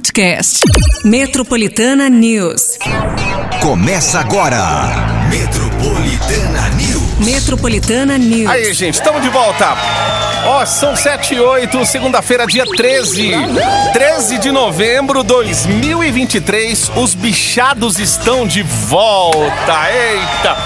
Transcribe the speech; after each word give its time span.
podcast. 0.00 0.60
Metropolitana 1.04 2.08
News. 2.08 2.78
Começa 3.60 4.18
agora. 4.18 4.58
Metropolitana 5.28 6.68
News. 6.70 7.18
Metropolitana 7.18 8.16
News. 8.16 8.48
Aí, 8.48 8.72
gente, 8.72 8.94
estamos 8.94 9.20
de 9.20 9.28
volta. 9.28 9.76
Ó, 10.46 10.64
são 10.64 10.96
7 10.96 11.34
e 11.34 11.40
8, 11.40 11.84
segunda-feira, 11.84 12.46
dia 12.46 12.64
13. 12.64 13.30
13 13.92 14.38
de 14.38 14.50
novembro 14.50 15.22
de 15.22 15.28
2023. 15.28 16.92
Os 16.96 17.14
bichados 17.14 17.98
estão 17.98 18.46
de 18.46 18.62
volta. 18.62 19.90
Eita! 19.92 20.56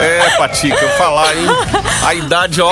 É, 0.00 0.30
Patica, 0.38 0.76
eu 0.80 0.88
falar, 0.90 1.36
hein? 1.36 1.46
A 2.06 2.14
idade, 2.14 2.62
ó. 2.62 2.70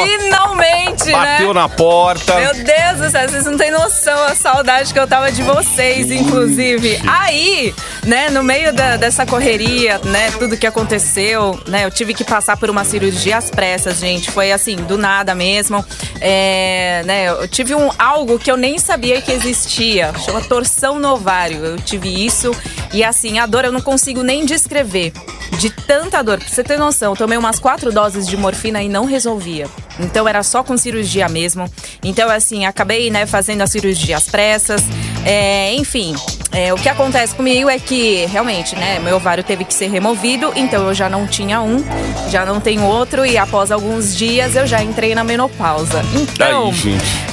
Finalmente, 0.58 1.12
bateu 1.12 1.54
né? 1.54 1.60
na 1.60 1.68
porta. 1.68 2.34
Meu 2.34 2.52
Deus 2.52 2.98
do 2.98 3.10
céu, 3.10 3.28
vocês 3.28 3.44
não 3.44 3.56
têm 3.56 3.70
noção 3.70 4.24
a 4.24 4.34
saudade 4.34 4.92
que 4.92 4.98
eu 4.98 5.06
tava 5.06 5.30
de 5.30 5.42
vocês, 5.42 6.10
inclusive. 6.10 7.00
Aí, 7.06 7.74
né, 8.04 8.28
no 8.30 8.42
meio 8.42 8.72
da, 8.72 8.96
dessa 8.96 9.24
correria, 9.24 10.00
né, 10.04 10.30
tudo 10.32 10.56
que 10.56 10.66
aconteceu, 10.66 11.58
né, 11.68 11.84
eu 11.84 11.90
tive 11.90 12.12
que 12.12 12.24
passar 12.24 12.56
por 12.56 12.68
uma 12.68 12.84
cirurgia 12.84 13.36
às 13.38 13.50
pressas, 13.50 13.98
gente. 13.98 14.30
Foi 14.30 14.50
assim, 14.50 14.76
do 14.76 14.98
nada 14.98 15.34
mesmo. 15.34 15.84
É, 16.20 17.02
né, 17.04 17.28
eu 17.28 17.46
tive 17.46 17.74
um 17.74 17.90
algo 17.98 18.38
que 18.38 18.50
eu 18.50 18.56
nem 18.56 18.78
sabia 18.78 19.20
que 19.22 19.30
existia. 19.30 20.12
Chama 20.24 20.40
torção 20.42 20.98
no 20.98 21.12
ovário. 21.14 21.64
Eu 21.64 21.76
tive 21.76 22.24
isso 22.24 22.50
e 22.92 23.04
assim, 23.04 23.38
a 23.38 23.46
dor 23.46 23.64
eu 23.64 23.72
não 23.72 23.80
consigo 23.80 24.22
nem 24.22 24.44
descrever. 24.44 25.12
De 25.58 25.70
tanta 25.70 26.22
dor, 26.22 26.38
pra 26.38 26.48
você 26.48 26.62
ter 26.62 26.78
noção, 26.78 27.12
eu 27.12 27.16
tomei 27.16 27.36
umas 27.36 27.58
quatro 27.58 27.90
doses 27.90 28.26
de 28.26 28.36
morfina 28.36 28.82
e 28.82 28.88
não 28.88 29.04
resolvia. 29.04 29.66
Então 29.98 30.28
era 30.28 30.42
só 30.48 30.62
com 30.64 30.76
cirurgia 30.76 31.28
mesmo. 31.28 31.70
Então, 32.02 32.28
assim, 32.30 32.66
acabei, 32.66 33.10
né, 33.10 33.26
fazendo 33.26 33.62
a 33.62 33.66
cirurgia 33.66 34.16
às 34.16 34.26
pressas. 34.26 34.82
É, 35.24 35.74
enfim, 35.74 36.14
é, 36.52 36.72
o 36.72 36.76
que 36.76 36.88
acontece 36.88 37.34
comigo 37.34 37.68
é 37.68 37.78
que 37.78 38.24
realmente, 38.26 38.74
né, 38.76 38.98
meu 39.00 39.16
ovário 39.16 39.44
teve 39.44 39.64
que 39.64 39.74
ser 39.74 39.88
removido, 39.90 40.52
então 40.56 40.86
eu 40.88 40.94
já 40.94 41.08
não 41.08 41.26
tinha 41.26 41.60
um, 41.60 41.84
já 42.30 42.46
não 42.46 42.60
tenho 42.60 42.82
outro, 42.84 43.26
e 43.26 43.36
após 43.36 43.70
alguns 43.70 44.16
dias 44.16 44.56
eu 44.56 44.66
já 44.66 44.82
entrei 44.82 45.14
na 45.14 45.22
menopausa. 45.24 46.02
Então, 46.14 46.72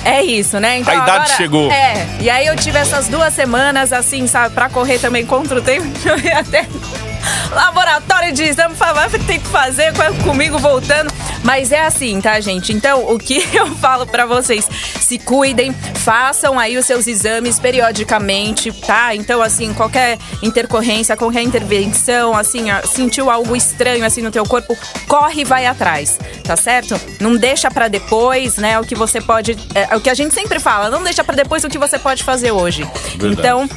é 0.04 0.22
isso, 0.24 0.60
né? 0.60 0.80
Então, 0.80 0.94
A 0.94 0.98
idade 0.98 1.12
agora- 1.12 1.28
chegou. 1.38 1.72
É, 1.72 2.06
e 2.20 2.30
aí 2.30 2.48
eu 2.48 2.56
tive 2.56 2.78
essas 2.80 3.08
duas 3.08 3.34
semanas, 3.34 3.94
assim, 3.94 4.28
sabe, 4.28 4.54
pra 4.54 4.68
correr 4.70 5.00
também 5.00 5.26
contra 5.26 5.58
o 5.60 5.62
tempo, 5.62 5.88
eu 6.06 6.20
ia 6.20 6.40
até 6.40 6.66
laboratório 7.52 8.34
de 8.34 8.44
exame, 8.44 8.76
falava, 8.76 9.08
"Vai 9.08 9.20
ter 9.20 9.40
que 9.40 9.48
fazer 9.48 9.94
com- 9.94 10.24
comigo 10.24 10.58
voltando. 10.60 11.12
Mas 11.46 11.72
é 11.72 11.86
assim, 11.86 12.20
tá, 12.20 12.40
gente? 12.40 12.74
Então, 12.74 13.14
o 13.14 13.20
que 13.20 13.36
eu 13.56 13.68
falo 13.76 14.08
pra 14.08 14.26
vocês? 14.26 14.68
Se 15.00 15.20
cuidem, 15.20 15.72
façam 15.72 16.58
aí 16.58 16.76
os 16.76 16.88
seus 16.88 17.06
exames 17.06 17.60
periodicamente, 17.60 18.72
tá? 18.72 19.14
Então, 19.14 19.44
assim, 19.44 19.72
qualquer 19.72 20.18
intercorrência, 20.42 21.16
qualquer 21.16 21.44
intervenção, 21.44 22.36
assim, 22.36 22.72
ó, 22.72 22.82
sentiu 22.82 23.30
algo 23.30 23.56
estranho 23.56 24.04
assim 24.04 24.24
no 24.24 24.32
teu 24.32 24.44
corpo, 24.44 24.76
corre 25.08 25.42
e 25.42 25.46
vai 25.46 25.68
atrás, 25.68 26.18
tá 26.44 26.56
certo? 26.56 27.00
Não 27.20 27.36
deixa 27.36 27.70
pra 27.70 27.88
depois, 27.88 28.56
né? 28.56 28.80
O 28.80 28.84
que 28.84 28.96
você 28.96 29.22
pode, 29.22 29.56
é, 29.76 29.96
o 29.96 30.02
que 30.02 30.10
a 30.10 30.16
gente 30.16 30.34
sempre 30.34 30.60
fala, 30.60 30.90
não 30.90 31.04
deixa 31.04 31.24
pra 31.24 31.36
depois 31.36 31.64
o 31.64 31.70
que 31.70 31.78
você 31.78 32.00
pode 32.00 32.24
fazer 32.24 32.52
hoje. 32.52 32.84
Verdade. 33.18 33.34
Então, 33.34 33.70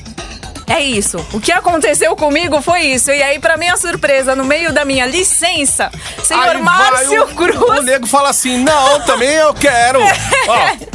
é 0.68 0.80
isso. 0.80 1.24
O 1.32 1.40
que 1.40 1.52
aconteceu 1.52 2.14
comigo 2.16 2.60
foi 2.60 2.82
isso. 2.82 3.10
E 3.10 3.22
aí, 3.22 3.38
pra 3.38 3.56
minha 3.56 3.76
surpresa, 3.76 4.34
no 4.34 4.44
meio 4.44 4.72
da 4.72 4.84
minha 4.84 5.06
licença, 5.06 5.90
senhor 6.22 6.56
Aí 6.56 6.62
Márcio 6.62 7.24
o, 7.24 7.34
Cruz. 7.34 7.80
O 7.80 7.82
nego 7.82 8.06
fala 8.06 8.30
assim: 8.30 8.58
não, 8.58 9.00
também 9.00 9.34
eu 9.34 9.54
quero. 9.54 10.00
Ó, 10.48 10.88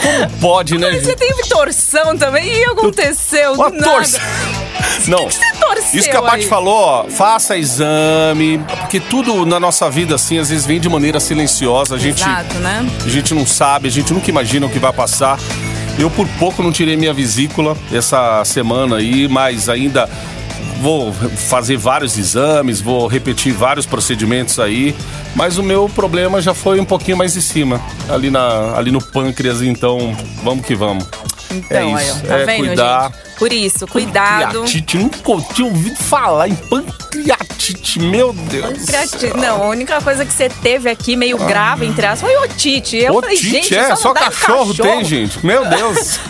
como 0.00 0.30
pode, 0.40 0.76
né, 0.78 0.90
Você 0.92 1.14
teve 1.14 1.42
torção 1.48 2.16
também? 2.16 2.46
E 2.46 2.64
aconteceu? 2.64 3.52
Uma 3.54 3.70
torção. 3.70 4.20
Não. 5.08 5.30
Você 5.30 5.40
torceu 5.58 6.00
Isso 6.00 6.10
que 6.10 6.16
a 6.16 6.22
Paty 6.22 6.46
falou, 6.46 6.74
ó, 6.74 7.04
faça 7.08 7.56
exame, 7.56 8.58
porque 8.80 9.00
tudo 9.00 9.46
na 9.46 9.58
nossa 9.58 9.90
vida, 9.90 10.14
assim, 10.14 10.38
às 10.38 10.50
vezes 10.50 10.66
vem 10.66 10.78
de 10.78 10.88
maneira 10.88 11.18
silenciosa. 11.20 11.94
A 11.94 11.98
gente, 11.98 12.22
Exato, 12.22 12.54
né? 12.56 12.86
a 13.04 13.08
gente 13.08 13.34
não 13.34 13.46
sabe, 13.46 13.88
a 13.88 13.90
gente 13.90 14.12
nunca 14.12 14.28
imagina 14.28 14.66
o 14.66 14.70
que 14.70 14.78
vai 14.78 14.92
passar. 14.92 15.38
Eu 15.98 16.10
por 16.10 16.26
pouco 16.38 16.62
não 16.62 16.72
tirei 16.72 16.96
minha 16.96 17.12
vesícula 17.12 17.76
essa 17.92 18.44
semana 18.44 18.96
aí, 18.96 19.28
mas 19.28 19.68
ainda 19.68 20.08
vou 20.80 21.12
fazer 21.12 21.76
vários 21.76 22.18
exames, 22.18 22.80
vou 22.80 23.06
repetir 23.06 23.52
vários 23.52 23.86
procedimentos 23.86 24.58
aí, 24.58 24.94
mas 25.34 25.56
o 25.56 25.62
meu 25.62 25.88
problema 25.88 26.42
já 26.42 26.52
foi 26.52 26.80
um 26.80 26.84
pouquinho 26.84 27.16
mais 27.16 27.36
em 27.36 27.40
cima, 27.40 27.80
ali, 28.08 28.30
na, 28.30 28.76
ali 28.76 28.90
no 28.90 29.00
pâncreas, 29.00 29.62
então 29.62 30.14
vamos 30.42 30.66
que 30.66 30.74
vamos. 30.74 31.06
Então, 31.50 31.78
é 31.78 31.94
aí, 31.94 31.94
isso, 31.94 32.20
ó, 32.24 32.26
tá 32.26 32.36
é 32.38 32.44
vendo, 32.44 32.66
cuidar. 32.66 33.02
gente? 33.04 33.38
Por 33.38 33.52
isso, 33.52 33.86
cuidado. 33.86 34.60
Pancreatite, 34.60 34.98
nunca 34.98 35.54
tinha 35.54 35.68
ouvido 35.68 35.96
falar 35.96 36.48
em 36.48 36.54
pancreatite, 36.54 37.53
meu 38.00 38.32
Deus. 38.32 38.86
Não, 39.36 39.62
a 39.62 39.68
única 39.68 40.00
coisa 40.00 40.24
que 40.24 40.32
você 40.32 40.48
teve 40.48 40.90
aqui, 40.90 41.16
meio 41.16 41.38
grave, 41.38 41.86
entre 41.86 42.06
aspas, 42.06 42.30
foi 42.30 42.44
otite. 42.44 42.96
Eu 42.96 43.20
falei, 43.20 43.36
gente, 43.36 43.74
é, 43.74 43.88
só, 43.88 43.96
só 43.96 44.10
em 44.12 44.14
cachorro, 44.14 44.74
tem, 44.74 45.04
gente. 45.04 45.44
Meu 45.44 45.64
Deus. 45.64 46.18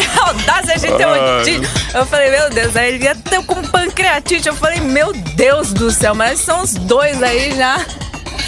Que 0.00 0.20
audácia 0.20 0.74
a 0.74 0.78
gente 0.78 0.96
ter 0.96 1.06
otite. 1.06 1.68
Eu 1.94 2.06
falei, 2.06 2.30
meu 2.30 2.50
Deus, 2.50 2.76
aí 2.76 2.94
ele 2.94 3.04
ia 3.04 3.14
ter 3.14 3.44
com 3.44 3.60
pancreatite. 3.62 4.48
Eu 4.48 4.54
falei, 4.54 4.80
meu 4.80 5.12
Deus 5.12 5.72
do 5.72 5.90
céu, 5.90 6.14
mas 6.14 6.40
são 6.40 6.62
os 6.62 6.74
dois 6.74 7.22
aí 7.22 7.54
já. 7.56 7.84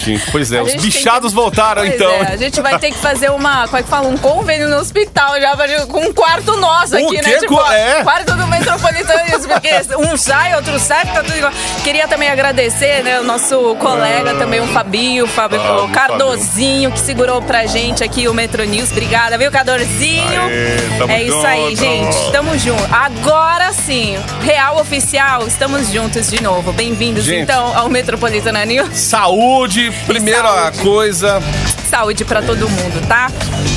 Gente, 0.04 0.30
pois 0.30 0.52
é, 0.52 0.58
A 0.58 0.62
os 0.62 0.74
bichados 0.74 1.30
que- 1.30 1.34
voltaram 1.34 1.82
Pois 1.82 1.94
então. 1.94 2.10
é, 2.10 2.32
a 2.32 2.36
gente 2.36 2.60
vai 2.60 2.78
ter 2.78 2.90
que 2.90 2.98
fazer 2.98 3.30
uma, 3.30 3.64
como 3.66 3.78
é 3.78 3.82
que 3.82 3.88
fala, 3.88 4.08
um 4.08 4.16
convênio 4.16 4.68
no 4.68 4.76
hospital 4.76 5.40
já 5.40 5.52
com 5.86 6.00
um 6.00 6.12
quarto 6.12 6.56
nosso 6.56 6.96
aqui, 6.96 7.22
né? 7.22 7.38
Tipo, 7.38 7.60
é? 7.70 8.02
quarto 8.02 8.34
do 8.34 8.46
Metropolitano, 8.46 9.20
isso, 9.28 9.48
porque 9.48 9.70
um 9.98 10.16
sai, 10.16 10.54
outro 10.56 10.78
sai, 10.78 11.06
fica 11.06 11.22
tudo 11.22 11.36
igual. 11.36 11.52
Queria 11.84 12.08
também 12.08 12.28
agradecer, 12.28 13.02
né, 13.02 13.20
o 13.20 13.24
nosso 13.24 13.74
colega 13.76 14.34
também, 14.34 14.60
o 14.60 14.66
Fabinho, 14.68 15.24
o 15.24 15.28
Fábio 15.28 15.60
o 15.84 15.88
Cardozinho, 15.90 16.90
que 16.90 16.98
segurou 16.98 17.40
pra 17.42 17.66
gente 17.66 18.02
aqui 18.02 18.26
o 18.28 18.34
Metro 18.34 18.64
News. 18.64 18.90
Obrigada, 18.90 19.38
viu, 19.38 19.50
Cadorzinho? 19.50 20.42
Aê, 20.42 20.76
tamo 20.98 21.12
é 21.12 21.22
isso 21.22 21.46
aí, 21.46 21.76
junto. 21.76 21.80
gente. 21.80 22.32
Tamo 22.32 22.58
junto. 22.58 22.82
Agora 22.94 23.72
sim, 23.72 24.16
real 24.42 24.78
oficial, 24.80 25.46
estamos 25.46 25.88
juntos 25.90 26.28
de 26.30 26.42
novo. 26.42 26.72
Bem-vindos, 26.72 27.28
então, 27.28 27.76
ao 27.76 27.88
Metropolitana 27.88 28.64
News. 28.64 28.96
Saúde, 28.96 29.91
primeira 30.06 30.42
saúde. 30.48 30.78
coisa. 30.78 31.42
Saúde 31.90 32.24
pra 32.24 32.40
todo 32.42 32.68
mundo, 32.68 33.06
tá? 33.06 33.30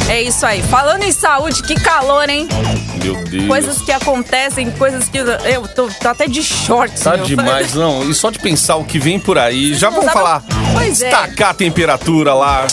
É 0.07 0.21
isso 0.21 0.45
aí. 0.45 0.61
Falando 0.63 1.03
em 1.03 1.11
saúde, 1.11 1.61
que 1.63 1.75
calor, 1.75 2.29
hein? 2.29 2.47
Meu 3.03 3.15
Deus. 3.25 3.47
Coisas 3.47 3.81
que 3.81 3.91
acontecem, 3.91 4.71
coisas 4.71 5.09
que. 5.09 5.17
Eu 5.17 5.67
tô, 5.67 5.87
tô 5.87 6.07
até 6.07 6.25
de 6.27 6.41
shorts, 6.41 7.01
Tá 7.03 7.17
meu. 7.17 7.25
demais, 7.27 7.73
não. 7.73 8.09
E 8.09 8.13
só 8.13 8.29
de 8.29 8.39
pensar 8.39 8.77
o 8.77 8.85
que 8.85 8.97
vem 8.97 9.19
por 9.19 9.37
aí, 9.37 9.73
já 9.73 9.89
não 9.91 9.97
vamos 9.97 10.13
sabem- 10.13 10.23
falar. 10.23 10.43
Pois 10.73 11.01
é. 11.01 11.09
Destacar 11.09 11.49
a 11.49 11.53
temperatura 11.53 12.33
lá. 12.33 12.67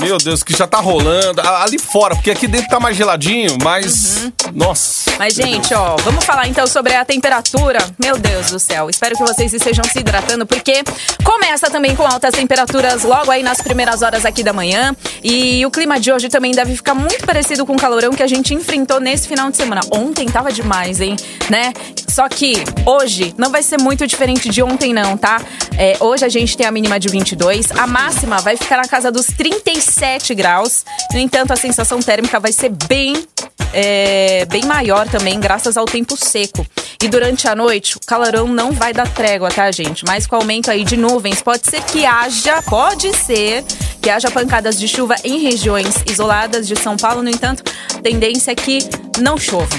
Meu 0.00 0.18
Deus, 0.18 0.42
que 0.42 0.56
já 0.56 0.66
tá 0.66 0.78
rolando. 0.78 1.40
Ali 1.40 1.78
fora, 1.78 2.14
porque 2.14 2.30
aqui 2.30 2.46
dentro 2.46 2.68
tá 2.68 2.78
mais 2.78 2.96
geladinho, 2.96 3.56
mas. 3.62 4.24
Uhum. 4.24 4.32
Nossa. 4.54 5.10
Mas, 5.18 5.34
gente, 5.34 5.72
ó, 5.72 5.96
vamos 5.96 6.24
falar 6.24 6.46
então 6.46 6.66
sobre 6.66 6.94
a 6.94 7.04
temperatura. 7.04 7.78
Meu 7.98 8.18
Deus 8.18 8.50
do 8.50 8.58
céu. 8.58 8.90
Espero 8.90 9.16
que 9.16 9.22
vocês 9.22 9.54
estejam 9.54 9.84
se 9.84 9.98
hidratando, 9.98 10.46
porque 10.46 10.82
começa 11.24 11.70
também 11.70 11.96
com 11.96 12.06
altas 12.06 12.34
temperaturas 12.34 13.04
logo 13.04 13.30
aí 13.30 13.42
nas 13.42 13.62
primeiras 13.62 14.02
horas 14.02 14.26
aqui 14.26 14.42
da 14.42 14.52
manhã. 14.52 14.94
E 15.24 15.64
o 15.64 15.70
clima 15.70 15.98
de 15.98 16.12
hoje 16.12 16.28
também 16.28 16.52
deve 16.52 16.76
ficar 16.76 16.94
muito 16.94 17.24
parecido 17.24 17.64
com 17.64 17.72
o 17.72 17.78
calorão 17.78 18.12
que 18.12 18.22
a 18.22 18.26
gente 18.26 18.52
enfrentou 18.52 19.00
nesse 19.00 19.26
final 19.26 19.50
de 19.50 19.56
semana. 19.56 19.80
Ontem 19.90 20.26
tava 20.26 20.52
demais, 20.52 21.00
hein? 21.00 21.16
Né? 21.48 21.72
Só 22.08 22.28
que 22.28 22.64
hoje 22.84 23.34
não 23.36 23.50
vai 23.50 23.62
ser 23.62 23.78
muito 23.78 24.06
diferente 24.06 24.48
de 24.48 24.62
ontem, 24.62 24.92
não, 24.92 25.16
tá? 25.16 25.40
É, 25.78 25.96
hoje 26.00 26.24
a 26.24 26.28
gente 26.28 26.56
tem 26.56 26.66
a 26.66 26.70
mínima 26.70 26.98
de 26.98 27.08
22, 27.08 27.70
a 27.72 27.86
máxima 27.86 28.38
vai 28.38 28.56
ficar 28.56 28.78
na 28.78 28.88
casa 28.88 29.12
dos 29.12 29.26
37 29.86 30.34
graus. 30.34 30.84
No 31.12 31.18
entanto, 31.18 31.52
a 31.52 31.56
sensação 31.56 32.00
térmica 32.00 32.40
vai 32.40 32.52
ser 32.52 32.70
bem 32.70 33.26
é, 33.72 34.46
bem 34.46 34.64
maior 34.64 35.06
também, 35.08 35.38
graças 35.38 35.76
ao 35.76 35.84
tempo 35.84 36.16
seco. 36.16 36.66
E 37.02 37.08
durante 37.08 37.46
a 37.46 37.54
noite, 37.54 37.96
o 37.96 38.00
calorão 38.00 38.48
não 38.48 38.72
vai 38.72 38.92
dar 38.92 39.06
trégua, 39.08 39.50
tá, 39.50 39.70
gente? 39.70 40.04
Mas 40.06 40.26
com 40.26 40.36
o 40.36 40.38
aumento 40.38 40.70
aí 40.70 40.82
de 40.82 40.96
nuvens, 40.96 41.42
pode 41.42 41.68
ser 41.68 41.82
que 41.82 42.06
haja, 42.06 42.62
pode 42.62 43.14
ser 43.14 43.64
que 44.00 44.08
haja 44.08 44.30
pancadas 44.30 44.78
de 44.78 44.88
chuva 44.88 45.14
em 45.22 45.38
regiões 45.40 45.94
isoladas 46.10 46.66
de 46.66 46.74
São 46.74 46.96
Paulo. 46.96 47.22
No 47.22 47.28
entanto, 47.28 47.62
a 47.94 48.00
tendência 48.00 48.52
é 48.52 48.54
que 48.54 48.78
não 49.18 49.36
chova. 49.36 49.78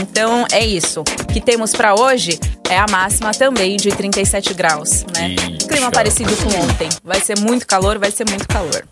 Então 0.00 0.46
é 0.50 0.64
isso. 0.64 1.00
O 1.00 1.26
que 1.32 1.40
temos 1.40 1.72
pra 1.72 1.94
hoje 1.94 2.40
é 2.68 2.78
a 2.78 2.86
máxima 2.90 3.32
também 3.32 3.76
de 3.76 3.90
37 3.90 4.54
graus, 4.54 5.04
né? 5.14 5.34
Ixi, 5.34 5.68
Clima 5.68 5.90
parecido 5.90 6.34
com 6.36 6.48
ontem. 6.62 6.88
Vai 7.04 7.20
ser 7.20 7.38
muito 7.38 7.66
calor, 7.66 7.98
vai 7.98 8.10
ser 8.10 8.28
muito 8.28 8.48
calor. 8.48 8.84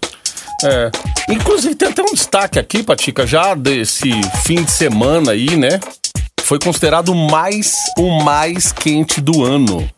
É. 0.64 0.90
Inclusive 1.32 1.74
tem 1.74 1.88
até 1.88 2.02
um 2.02 2.12
destaque 2.14 2.58
aqui, 2.58 2.82
Patica, 2.82 3.26
já 3.26 3.54
desse 3.54 4.10
fim 4.44 4.62
de 4.64 4.70
semana 4.70 5.32
aí, 5.32 5.56
né? 5.56 5.78
Foi 6.42 6.58
considerado 6.58 7.10
o 7.10 7.14
mais, 7.14 7.74
o 7.98 8.22
mais 8.24 8.72
quente 8.72 9.20
do 9.20 9.44
ano. 9.44 9.88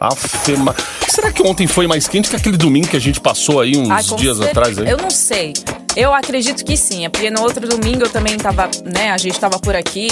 Afema. 0.00 0.74
Será 1.08 1.30
que 1.32 1.42
ontem 1.46 1.66
foi 1.66 1.86
mais 1.86 2.08
quente 2.08 2.28
que 2.28 2.36
aquele 2.36 2.56
domingo 2.56 2.88
que 2.88 2.96
a 2.96 3.00
gente 3.00 3.20
passou 3.20 3.60
aí 3.60 3.76
uns 3.76 3.90
Ai, 3.90 4.02
com 4.04 4.16
dias 4.16 4.38
cer- 4.38 4.48
atrás 4.48 4.78
aí? 4.78 4.88
Eu 4.90 4.96
não 4.98 5.10
sei. 5.10 5.52
Eu 5.96 6.12
acredito 6.12 6.64
que 6.64 6.76
sim. 6.76 7.04
É 7.04 7.08
porque 7.08 7.30
no 7.30 7.42
outro 7.42 7.66
domingo 7.68 8.02
eu 8.04 8.10
também 8.10 8.36
tava, 8.36 8.68
né? 8.84 9.10
A 9.12 9.18
gente 9.18 9.38
tava 9.38 9.58
por 9.58 9.76
aqui. 9.76 10.08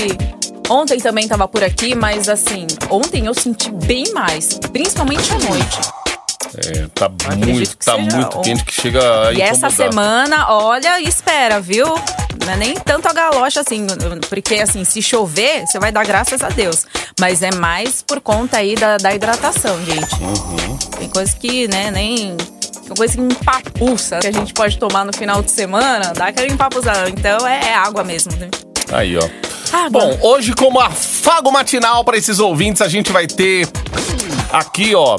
Ontem 0.71 0.99
também 0.99 1.27
tava 1.27 1.49
por 1.49 1.65
aqui, 1.65 1.95
mas 1.95 2.29
assim, 2.29 2.67
ontem 2.88 3.27
eu 3.27 3.35
senti 3.35 3.71
bem 3.71 4.05
mais. 4.15 4.59
Principalmente 4.73 5.31
à 5.33 5.38
noite. 5.38 5.79
É, 6.55 6.87
tá 6.94 7.06
acredito 7.06 7.49
muito, 7.55 7.77
tá 7.77 7.97
muito 7.99 8.39
on- 8.39 8.43
quente 8.43 8.65
que 8.65 8.73
chega 8.75 9.29
a 9.29 9.33
E 9.33 9.41
essa 9.41 9.71
semana, 9.71 10.47
olha, 10.50 11.00
espera, 11.00 11.61
viu? 11.61 11.87
Não 12.44 12.53
é 12.53 12.56
nem 12.56 12.75
tanto 12.75 13.06
a 13.09 13.12
galocha 13.12 13.61
assim, 13.61 13.87
porque 14.29 14.56
assim, 14.56 14.85
se 14.85 15.00
chover, 15.00 15.65
você 15.67 15.79
vai 15.79 15.93
dar 15.93 16.05
graças 16.05 16.43
a 16.43 16.49
Deus. 16.49 16.85
Mas 17.21 17.41
é 17.43 17.53
mais 17.55 18.03
por 18.03 18.21
conta 18.21 18.56
aí 18.59 18.75
da, 18.75 18.97
da 18.97 19.15
hidratação, 19.15 19.79
gente. 19.85 20.15
Uhum. 20.23 20.77
Tem 20.99 21.09
coisa 21.09 21.35
que, 21.37 21.69
né, 21.69 21.91
nem. 21.91 22.37
Tem 22.37 22.97
coisa 22.97 23.15
que 23.17 23.21
empapuça, 23.23 24.19
que 24.19 24.27
a 24.27 24.33
gente 24.33 24.53
pode 24.53 24.77
tomar 24.77 25.05
no 25.05 25.12
final 25.12 25.41
de 25.43 25.50
semana, 25.53 26.12
dá 26.15 26.27
aquela 26.27 26.49
empapuzada. 26.49 27.09
Então 27.09 27.47
é, 27.47 27.69
é 27.69 27.75
água 27.75 28.03
mesmo, 28.03 28.33
né? 28.37 28.50
Aí, 28.91 29.17
ó. 29.17 29.29
Água. 29.73 29.88
Bom, 29.91 30.19
hoje, 30.23 30.53
como 30.53 30.81
afago 30.81 31.50
matinal 31.53 32.05
para 32.05 32.17
esses 32.19 32.38
ouvintes, 32.41 32.83
a 32.83 32.88
gente 32.88 33.12
vai 33.12 33.27
ter 33.27 33.69
aqui, 34.53 34.95
ó. 34.95 35.17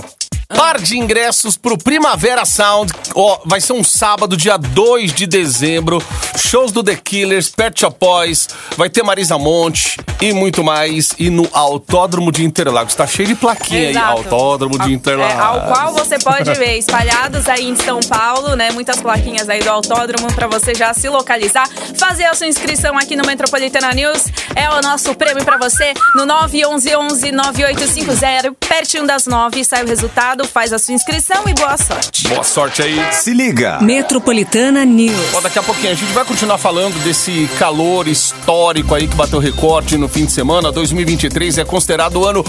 Par 0.55 0.79
de 0.79 0.97
ingressos 0.97 1.57
pro 1.57 1.77
Primavera 1.77 2.45
Sound. 2.45 2.91
Ó, 3.15 3.39
vai 3.45 3.59
ser 3.61 3.73
um 3.73 3.83
sábado, 3.83 4.35
dia 4.37 4.57
2 4.57 5.13
de 5.13 5.25
dezembro. 5.27 6.01
Shows 6.37 6.71
do 6.71 6.83
The 6.83 6.95
Killers, 6.95 7.49
Pet 7.49 7.79
Shop 7.79 7.95
Boys. 7.99 8.47
Vai 8.77 8.89
ter 8.89 9.03
Marisa 9.03 9.37
Monte 9.37 9.99
e 10.21 10.31
muito 10.33 10.63
mais. 10.63 11.13
E 11.17 11.29
no 11.29 11.47
Autódromo 11.53 12.31
de 12.31 12.43
Interlagos. 12.45 12.93
Tá 12.95 13.05
cheio 13.07 13.27
de 13.27 13.35
plaquinha 13.35 13.89
Exato. 13.91 14.05
aí. 14.05 14.11
Autódromo 14.17 14.77
de 14.79 14.91
É, 14.91 14.93
Interlagos. 14.93 15.39
ao 15.41 15.61
qual 15.73 15.93
você 15.93 16.17
pode 16.19 16.53
ver 16.53 16.77
espalhados 16.77 17.47
aí 17.49 17.67
em 17.67 17.75
São 17.75 17.99
Paulo, 18.01 18.55
né? 18.55 18.71
Muitas 18.71 18.99
plaquinhas 19.01 19.49
aí 19.49 19.61
do 19.61 19.69
autódromo 19.69 20.31
pra 20.33 20.47
você 20.47 20.73
já 20.75 20.93
se 20.93 21.07
localizar, 21.09 21.67
fazer 21.97 22.25
a 22.25 22.33
sua 22.33 22.47
inscrição 22.47 22.97
aqui 22.97 23.15
no 23.15 23.25
Metropolitana 23.25 23.91
News. 23.93 24.25
É 24.55 24.69
o 24.69 24.81
nosso 24.81 25.13
prêmio 25.15 25.43
pra 25.43 25.57
você 25.57 25.93
no 26.15 26.25
911-9850. 26.25 28.53
Pertinho 28.67 29.05
das 29.07 29.25
nove 29.25 29.63
sai 29.63 29.83
o 29.83 29.87
resultado, 29.87 30.42
faz 30.47 30.71
a 30.73 30.79
sua 30.79 30.93
inscrição 30.93 31.43
e 31.47 31.53
boa 31.53 31.77
sorte. 31.77 32.27
Boa 32.27 32.43
sorte 32.43 32.81
aí. 32.81 32.99
Se 33.11 33.33
liga. 33.33 33.79
Metropolitana 33.81 34.85
News. 34.85 35.15
Ó, 35.33 35.41
daqui 35.41 35.59
a 35.59 35.63
pouquinho 35.63 35.91
a 35.91 35.95
gente 35.95 36.11
vai 36.13 36.25
continuar 36.25 36.57
falando 36.57 37.01
desse 37.03 37.49
calor 37.57 38.07
histórico 38.07 38.93
aí 38.95 39.07
que 39.07 39.15
bateu 39.15 39.39
recorde 39.39 39.97
no 39.97 40.07
fim 40.07 40.25
de 40.25 40.31
semana. 40.31 40.71
2023 40.71 41.57
é 41.59 41.65
considerado 41.65 42.17
o 42.17 42.25
ano 42.25 42.43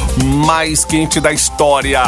mais 0.46 0.84
quente 0.84 1.20
da 1.20 1.32
história. 1.32 2.02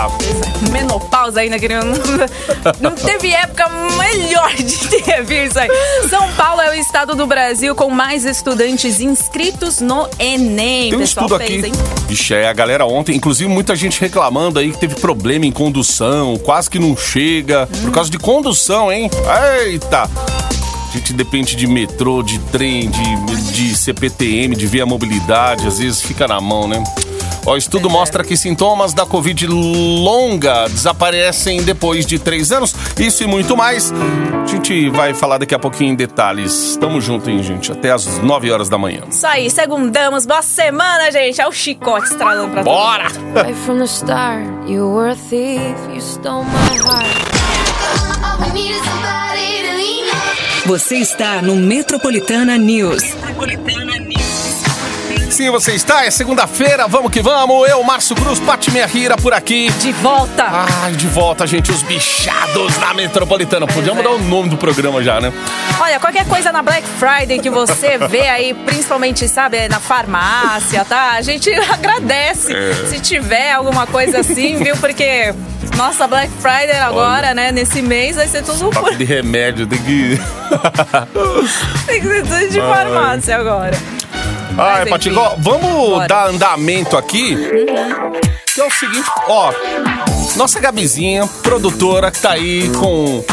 Menopausa 0.71 1.41
ainda, 1.41 1.59
querendo. 1.59 1.87
Não 2.81 2.93
teve 2.93 3.31
época 3.33 3.69
melhor 3.69 4.55
de 4.55 4.89
ter 4.89 5.23
visto 5.25 5.47
isso 5.47 5.59
aí. 5.59 5.69
São 6.09 6.31
Paulo 6.33 6.61
é 6.63 6.71
o 6.71 6.75
estado 6.75 7.15
do 7.15 7.27
Brasil 7.27 7.75
com 7.75 7.91
mais 7.91 8.25
estudantes 8.25 9.01
inscritos 9.01 9.81
no 9.81 10.09
Enem. 10.19 10.91
Tem 10.91 10.95
um 10.97 10.99
Pessoal 11.01 11.27
estudo 11.27 11.39
fez, 11.39 11.65
aqui. 11.65 11.73
hein? 11.73 11.73
Ixi, 12.09 12.35
é, 12.35 12.49
a 12.49 12.53
galera 12.53 12.87
ontem, 12.87 13.15
inclusive 13.17 13.49
muita 13.49 13.77
gente 13.77 14.01
reclamando 14.01 14.59
aí 14.59 14.73
que 14.73 14.79
teve 14.79 14.95
problema 14.97 15.47
em 15.47 15.53
condução, 15.77 16.39
quase 16.39 16.71
que 16.71 16.79
não 16.79 16.97
chega, 16.97 17.67
por 17.67 17.91
causa 17.93 18.11
de 18.11 18.19
condução, 18.19 18.91
hein? 18.91 19.11
Eita! 19.61 20.05
A 20.05 20.93
gente 20.97 21.13
depende 21.13 21.55
de 21.55 21.67
metrô, 21.67 22.23
de 22.23 22.39
trem, 22.39 22.89
de, 22.89 23.53
de 23.53 23.77
CPTM, 23.77 24.57
de 24.57 24.67
via 24.67 24.87
mobilidade, 24.87 25.67
às 25.67 25.79
vezes 25.79 26.01
fica 26.01 26.27
na 26.27 26.41
mão, 26.41 26.67
né? 26.67 26.83
Ó, 27.47 27.53
o 27.53 27.57
estudo 27.57 27.89
mostra 27.89 28.25
que 28.25 28.37
sintomas 28.37 28.93
da 28.93 29.07
Covid 29.07 29.47
longa 29.47 30.69
desaparecem 30.69 31.63
depois 31.63 32.05
de 32.05 32.19
três 32.19 32.51
anos. 32.51 32.75
Isso 32.99 33.23
e 33.23 33.27
muito 33.27 33.57
mais. 33.57 33.93
A 34.43 34.47
gente 34.49 34.91
vai 34.91 35.15
falar 35.15 35.39
daqui 35.39 35.55
a 35.55 35.59
pouquinho 35.59 35.93
em 35.93 35.95
detalhes. 35.95 36.77
Tamo 36.81 37.01
junto, 37.01 37.31
hein, 37.31 37.43
gente? 37.43 37.71
Até 37.71 37.93
às 37.93 38.19
9 38.19 38.51
horas 38.51 38.69
da 38.69 38.77
manhã. 38.77 39.03
Isso 39.09 39.27
aí, 39.27 39.49
segundamos. 39.49 40.27
Boa 40.27 40.43
semana, 40.43 41.11
gente. 41.13 41.41
É 41.41 41.47
o 41.47 41.53
chicote 41.53 42.07
estralando 42.11 42.51
pra 42.51 42.63
Bora! 42.65 43.07
Right 43.35 43.55
from 43.65 43.79
the 43.79 43.85
start, 43.85 44.43
you 44.69 44.93
were 44.93 45.11
a 45.11 45.17
thief, 45.17 45.77
you 45.95 46.01
stole 46.01 46.45
my 46.45 46.77
heart. 46.79 47.07
All 48.25 48.41
we 48.45 48.53
need 48.53 48.73
is 48.73 48.83
somebody 48.83 49.63
to 49.63 49.77
lean 49.77 50.05
on. 50.11 50.69
Você 50.69 50.97
está 50.97 51.41
no 51.43 51.55
Metropolitana 51.55 52.59
News. 52.59 53.03
Sim, 55.37 55.51
você 55.51 55.73
está. 55.73 56.03
É 56.07 56.11
segunda-feira, 56.11 56.89
vamos 56.89 57.13
que 57.13 57.21
vamos. 57.21 57.69
Eu, 57.69 57.83
Márcio 57.83 58.17
Cruz, 58.17 58.41
Pati 58.41 58.71
Rira 58.71 59.19
por 59.19 59.35
aqui. 59.35 59.71
De 59.73 59.93
volta. 59.93 60.47
Ai, 60.83 60.93
de 60.93 61.07
volta, 61.09 61.47
gente, 61.47 61.71
os 61.71 61.83
bichados 61.83 62.79
na 62.79 62.95
Metropolitana. 62.95 63.67
Podíamos 63.67 64.01
é. 64.01 64.03
dar 64.05 64.13
o 64.13 64.19
nome 64.19 64.49
do 64.49 64.57
programa 64.57 65.03
já, 65.03 65.21
né? 65.21 65.31
Olha, 65.79 66.01
qualquer 66.01 66.27
coisa 66.27 66.51
na 66.51 66.63
Black 66.63 66.89
Friday 66.99 67.39
que 67.39 67.51
você 67.51 67.99
vê 68.09 68.23
aí, 68.23 68.55
principalmente, 68.55 69.29
sabe, 69.29 69.69
na 69.69 69.79
farmácia, 69.79 70.83
tá? 70.87 71.11
A 71.11 71.21
gente 71.21 71.53
agradece 71.71 72.55
É. 72.55 72.87
se 72.89 72.99
tiver 72.99 73.53
alguma 73.53 73.87
coisa 73.87 74.21
assim, 74.21 74.57
viu? 74.65 74.75
Porque 74.79 75.35
nossa 75.77 76.07
Black 76.07 76.33
Friday 76.41 76.79
agora, 76.81 77.35
né, 77.35 77.53
nesse 77.53 77.83
mês 77.83 78.17
vai 78.17 78.27
ser 78.27 78.43
tudo 78.43 78.71
por... 78.71 78.95
De 78.97 79.05
remédio, 79.05 79.67
tem 79.67 79.83
que. 79.83 80.19
tem 81.87 82.01
que 82.01 82.09
ser 82.09 82.23
tudo 82.23 82.49
de 82.49 82.59
farmácia 82.59 83.37
agora. 83.37 83.77
Ai, 84.59 84.83
enfim, 84.83 84.91
Patigó, 84.91 85.35
vamos 85.39 85.63
bora. 85.63 86.03
Uhum. 86.03 86.07
dar 86.07 86.29
andamento 86.29 86.97
aqui. 86.97 87.37
Que 88.55 88.61
é 88.61 88.67
o 88.67 88.71
seguinte, 88.71 89.11
ó. 89.29 89.53
Nossa 90.37 90.61
Gabizinha, 90.61 91.27
produtora, 91.43 92.11
que 92.11 92.21
tá 92.21 92.33
aí 92.33 92.71
com 92.79 93.25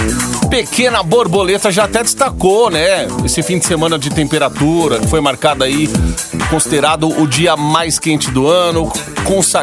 pequena 0.49 1.01
borboleta, 1.01 1.71
já 1.71 1.85
até 1.85 2.03
destacou, 2.03 2.69
né? 2.69 3.07
Esse 3.25 3.41
fim 3.41 3.57
de 3.57 3.65
semana 3.65 3.97
de 3.97 4.09
temperatura, 4.09 4.99
que 4.99 5.07
foi 5.07 5.19
marcado 5.19 5.63
aí, 5.63 5.89
considerado 6.53 7.09
o 7.19 7.27
dia 7.27 7.57
mais 7.57 7.97
quente 7.97 8.29
do 8.29 8.47
ano, 8.47 8.91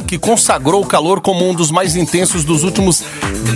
que 0.08 0.18
consagrou 0.18 0.82
o 0.82 0.86
calor 0.86 1.20
como 1.20 1.48
um 1.48 1.54
dos 1.54 1.70
mais 1.70 1.94
intensos 1.94 2.42
dos 2.42 2.64
últimos 2.64 3.04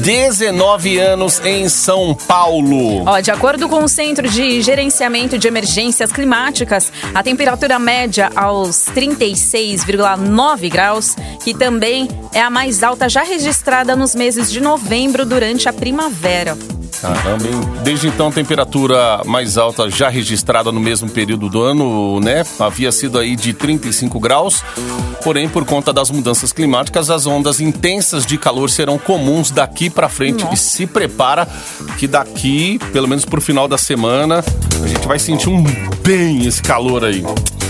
19 0.02 0.98
anos 0.98 1.44
em 1.44 1.68
São 1.68 2.14
Paulo. 2.14 3.02
Ó, 3.04 3.18
de 3.18 3.32
acordo 3.32 3.68
com 3.68 3.82
o 3.82 3.88
Centro 3.88 4.28
de 4.28 4.62
Gerenciamento 4.62 5.36
de 5.36 5.48
Emergências 5.48 6.12
Climáticas, 6.12 6.92
a 7.12 7.24
temperatura 7.24 7.76
média 7.76 8.30
aos 8.36 8.84
36,9 8.94 10.70
graus, 10.70 11.16
que 11.42 11.52
também 11.52 12.08
é 12.32 12.40
a 12.40 12.50
mais 12.50 12.84
alta 12.84 13.08
já 13.08 13.24
registrada 13.24 13.96
nos 13.96 14.14
meses 14.14 14.48
de 14.48 14.60
novembro 14.60 15.26
durante 15.26 15.68
a 15.68 15.72
primavera. 15.72 16.56
Caramba, 17.00 17.46
hein? 17.46 17.60
Desde 17.82 18.08
então, 18.08 18.28
a 18.28 18.32
temperatura 18.32 19.22
mais 19.24 19.56
alta 19.56 19.90
já 19.90 20.08
registrada 20.08 20.70
no 20.72 20.80
mesmo 20.80 21.08
período 21.08 21.48
do 21.48 21.62
ano, 21.62 22.20
né? 22.20 22.44
Havia 22.58 22.90
sido 22.92 23.18
aí 23.18 23.36
de 23.36 23.52
35 23.52 24.18
graus. 24.20 24.62
Porém, 25.22 25.48
por 25.48 25.64
conta 25.64 25.92
das 25.92 26.10
mudanças 26.10 26.52
climáticas, 26.52 27.10
as 27.10 27.26
ondas 27.26 27.60
intensas 27.60 28.26
de 28.26 28.36
calor 28.36 28.68
serão 28.68 28.98
comuns 28.98 29.50
daqui 29.50 29.88
pra 29.88 30.08
frente. 30.08 30.46
E 30.52 30.56
se 30.56 30.86
prepara 30.86 31.48
que 31.98 32.06
daqui, 32.06 32.78
pelo 32.92 33.08
menos 33.08 33.24
pro 33.24 33.40
final 33.40 33.66
da 33.66 33.78
semana, 33.78 34.44
a 34.82 34.86
gente 34.86 35.06
vai 35.06 35.18
sentir 35.18 35.48
um 35.48 35.64
bem 36.02 36.46
esse 36.46 36.62
calor 36.62 37.04
aí. 37.04 37.24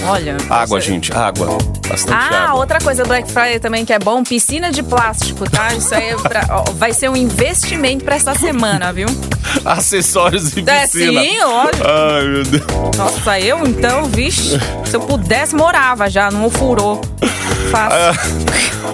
Olha. 0.07 0.37
Água, 0.51 0.81
você- 0.81 0.87
gente, 0.91 1.13
água. 1.13 1.59
Bastante 1.89 2.13
Ah, 2.35 2.45
água. 2.49 2.61
outra 2.61 2.79
coisa 2.81 3.05
Black 3.05 3.31
Friday 3.31 3.59
também 3.61 3.85
que 3.85 3.93
é 3.93 3.99
bom, 3.99 4.23
piscina 4.23 4.71
de 4.71 4.83
plástico, 4.83 5.49
tá? 5.51 5.75
Isso 5.75 5.95
aí 5.95 6.11
é 6.11 6.17
pra- 6.17 6.47
vai 6.77 6.93
ser 6.93 7.09
um 7.11 7.17
investimento 7.17 8.05
pra 8.05 8.17
essa 8.17 8.35
semana, 8.35 8.93
viu? 8.93 9.07
Acessórios 9.65 10.57
e 10.57 10.61
É, 10.67 10.83
piscina. 10.87 11.21
sim, 11.23 11.39
lógico. 11.41 11.85
Ai, 11.87 12.25
meu 12.27 12.43
Deus. 12.45 12.63
Nossa, 12.97 13.39
eu 13.41 13.67
então, 13.67 14.05
vixe, 14.07 14.59
se 14.85 14.97
eu 14.97 15.01
pudesse, 15.01 15.55
morava 15.55 16.09
já, 16.11 16.31
não 16.31 16.51
furou. 16.51 17.01
Fácil. 17.71 18.21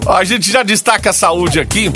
Ó, 0.07 0.12
A 0.17 0.25
gente 0.25 0.50
já 0.50 0.62
destaca 0.62 1.11
a 1.11 1.12
saúde 1.12 1.61
aqui, 1.61 1.90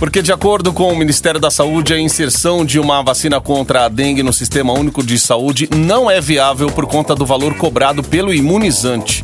porque 0.00 0.22
de 0.22 0.32
acordo 0.32 0.72
com 0.72 0.90
o 0.90 0.96
Ministério 0.96 1.38
da 1.38 1.50
Saúde, 1.50 1.92
a 1.92 2.00
inserção 2.00 2.64
de 2.64 2.80
uma 2.80 3.02
vacina 3.02 3.38
contra 3.38 3.84
a 3.84 3.88
dengue 3.88 4.22
no 4.22 4.32
Sistema 4.32 4.72
Único 4.72 5.04
de 5.04 5.18
Saúde 5.18 5.68
não 5.76 6.10
é 6.10 6.22
viável 6.22 6.70
por 6.70 6.86
conta 6.86 7.14
do 7.14 7.26
valor 7.26 7.54
cobrado 7.58 8.02
pelo 8.02 8.32
imunizante. 8.32 9.22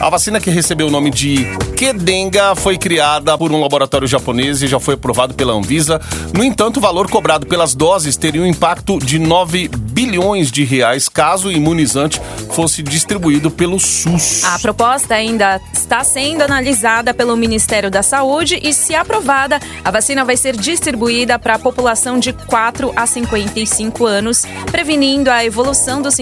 A 0.00 0.10
vacina 0.10 0.40
que 0.40 0.50
recebeu 0.50 0.88
o 0.88 0.90
nome 0.90 1.10
de 1.10 1.46
Kedenga 1.76 2.56
foi 2.56 2.76
criada 2.76 3.38
por 3.38 3.52
um 3.52 3.60
laboratório 3.60 4.08
japonês 4.08 4.62
e 4.62 4.66
já 4.66 4.80
foi 4.80 4.94
aprovado 4.94 5.34
pela 5.34 5.52
Anvisa. 5.52 6.00
No 6.34 6.42
entanto, 6.42 6.78
o 6.78 6.80
valor 6.80 7.08
cobrado 7.08 7.46
pelas 7.46 7.74
doses 7.74 8.16
teria 8.16 8.42
um 8.42 8.46
impacto 8.46 8.98
de 8.98 9.18
9 9.18 9.68
bilhões 10.00 10.50
de 10.50 10.64
reais 10.64 11.10
caso 11.10 11.48
o 11.48 11.52
imunizante 11.52 12.18
fosse 12.54 12.82
distribuído 12.82 13.50
pelo 13.50 13.78
SUS. 13.78 14.44
A 14.44 14.58
proposta 14.58 15.14
ainda 15.14 15.60
está 15.74 16.02
sendo 16.02 16.40
analisada 16.40 17.12
pelo 17.12 17.36
Ministério 17.36 17.90
da 17.90 18.02
Saúde 18.02 18.58
e, 18.62 18.72
se 18.72 18.94
aprovada, 18.94 19.60
a 19.84 19.90
vacina 19.90 20.24
vai 20.24 20.38
ser 20.38 20.56
distribuída 20.56 21.38
para 21.38 21.56
a 21.56 21.58
população 21.58 22.18
de 22.18 22.32
4 22.32 22.94
a 22.96 23.06
55 23.06 24.06
anos, 24.06 24.46
prevenindo 24.70 25.30
a 25.30 25.44
evolução 25.44 26.00
dos, 26.00 26.14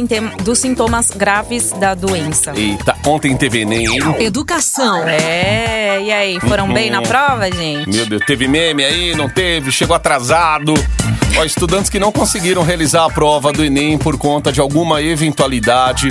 sintomas 0.58 1.10
graves 1.10 1.70
da 1.72 1.94
doença. 1.94 2.52
Eita, 2.56 2.96
Ontem 3.08 3.34
teve 3.34 3.62
Enem, 3.62 3.86
hein? 3.86 4.00
Educação. 4.18 5.08
É, 5.08 5.98
e 6.02 6.12
aí, 6.12 6.38
foram 6.40 6.70
bem 6.70 6.90
na 6.90 7.00
prova, 7.00 7.50
gente? 7.50 7.88
Meu 7.88 8.04
Deus, 8.04 8.22
teve 8.26 8.46
meme 8.46 8.84
aí, 8.84 9.14
não 9.14 9.30
teve, 9.30 9.72
chegou 9.72 9.96
atrasado. 9.96 10.74
Ó, 11.38 11.42
estudantes 11.42 11.88
que 11.88 11.98
não 11.98 12.12
conseguiram 12.12 12.62
realizar 12.62 13.06
a 13.06 13.08
prova 13.08 13.50
do 13.50 13.64
Enem 13.64 13.96
por 13.96 14.18
conta 14.18 14.52
de 14.52 14.60
alguma 14.60 15.00
eventualidade 15.00 16.08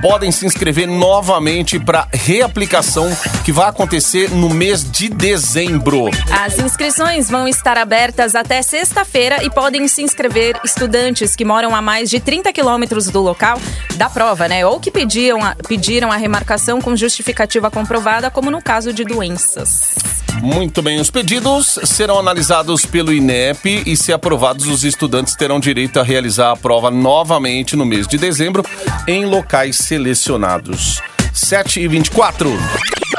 podem 0.00 0.30
se 0.30 0.46
inscrever 0.46 0.86
novamente 0.86 1.78
para 1.78 2.08
reaplicação 2.12 3.08
que 3.44 3.52
vai 3.52 3.68
acontecer 3.68 4.30
no 4.30 4.48
mês 4.48 4.88
de 4.88 5.08
dezembro. 5.08 6.06
As 6.30 6.58
inscrições 6.58 7.28
vão 7.28 7.48
estar 7.48 7.76
abertas 7.76 8.34
até 8.34 8.62
sexta-feira 8.62 9.42
e 9.42 9.50
podem 9.50 9.88
se 9.88 10.02
inscrever 10.02 10.58
estudantes 10.64 11.34
que 11.34 11.44
moram 11.44 11.74
a 11.74 11.82
mais 11.82 12.10
de 12.10 12.20
30 12.20 12.52
quilômetros 12.52 13.06
do 13.06 13.20
local 13.20 13.60
da 13.96 14.08
prova, 14.08 14.46
né? 14.46 14.64
Ou 14.64 14.78
que 14.78 14.90
pediam 14.90 15.44
a, 15.44 15.54
pediram 15.54 16.12
a 16.12 16.16
remarcação 16.16 16.80
com 16.80 16.96
justificativa 16.96 17.70
comprovada, 17.70 18.30
como 18.30 18.50
no 18.50 18.62
caso 18.62 18.92
de 18.92 19.04
doenças. 19.04 19.96
Muito 20.42 20.82
bem, 20.82 21.00
os 21.00 21.10
pedidos 21.10 21.78
serão 21.84 22.18
analisados 22.18 22.86
pelo 22.86 23.12
INEP 23.12 23.82
e, 23.84 23.96
se 23.96 24.12
aprovados, 24.12 24.66
os 24.66 24.84
estudantes 24.84 25.34
terão 25.34 25.58
direito 25.58 25.98
a 25.98 26.02
realizar 26.04 26.52
a 26.52 26.56
prova 26.56 26.90
novamente 26.90 27.74
no 27.74 27.84
mês 27.84 28.06
de 28.06 28.16
dezembro 28.16 28.62
em 29.06 29.26
locais 29.26 29.76
selecionados. 29.88 31.00
7 31.32 31.80
e 31.80 31.88
24. 31.88 32.50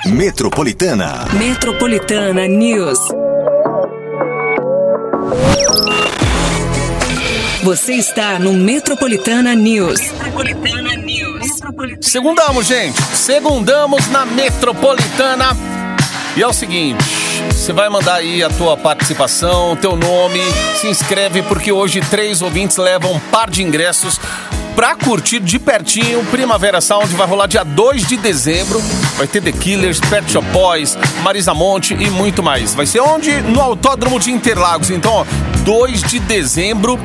Metropolitana. 0.05 1.25
Metropolitana 1.33 2.47
News. 2.47 2.99
Você 7.63 7.93
está 7.93 8.37
no 8.37 8.53
Metropolitana 8.53 9.55
News. 9.55 9.99
Metropolitana 9.99 10.95
News. 10.97 11.47
Segundamos, 12.01 12.67
gente. 12.67 13.01
Segundamos 13.15 14.07
na 14.09 14.27
Metropolitana. 14.27 15.57
E 16.37 16.43
é 16.43 16.47
o 16.47 16.53
seguinte, 16.53 17.03
você 17.51 17.73
vai 17.73 17.89
mandar 17.89 18.17
aí 18.17 18.43
a 18.43 18.49
tua 18.49 18.77
participação, 18.77 19.75
teu 19.75 19.95
nome, 19.95 20.39
se 20.79 20.87
inscreve 20.87 21.41
porque 21.41 21.71
hoje 21.71 21.99
três 22.11 22.43
ouvintes 22.43 22.77
levam 22.77 23.13
um 23.13 23.19
par 23.19 23.49
de 23.49 23.63
ingressos 23.63 24.19
pra 24.75 24.95
curtir 24.95 25.39
de 25.39 25.59
pertinho 25.59 26.23
Primavera 26.25 26.81
Sound 26.81 27.13
vai 27.15 27.27
rolar 27.27 27.47
dia 27.47 27.63
2 27.63 28.07
de 28.07 28.17
dezembro. 28.17 28.81
Vai 29.17 29.27
ter 29.27 29.41
The 29.41 29.51
Killers, 29.51 29.99
Pet 29.99 30.31
Shop 30.31 30.47
Boys, 30.51 30.97
Marisa 31.23 31.53
Monte 31.53 31.93
e 31.93 32.09
muito 32.09 32.41
mais. 32.41 32.73
Vai 32.73 32.85
ser 32.85 32.99
onde? 33.01 33.31
No 33.41 33.61
Autódromo 33.61 34.19
de 34.19 34.31
Interlagos. 34.31 34.89
Então, 34.89 35.13
ó, 35.13 35.25
2 35.63 36.03
de 36.03 36.19
dezembro. 36.19 36.99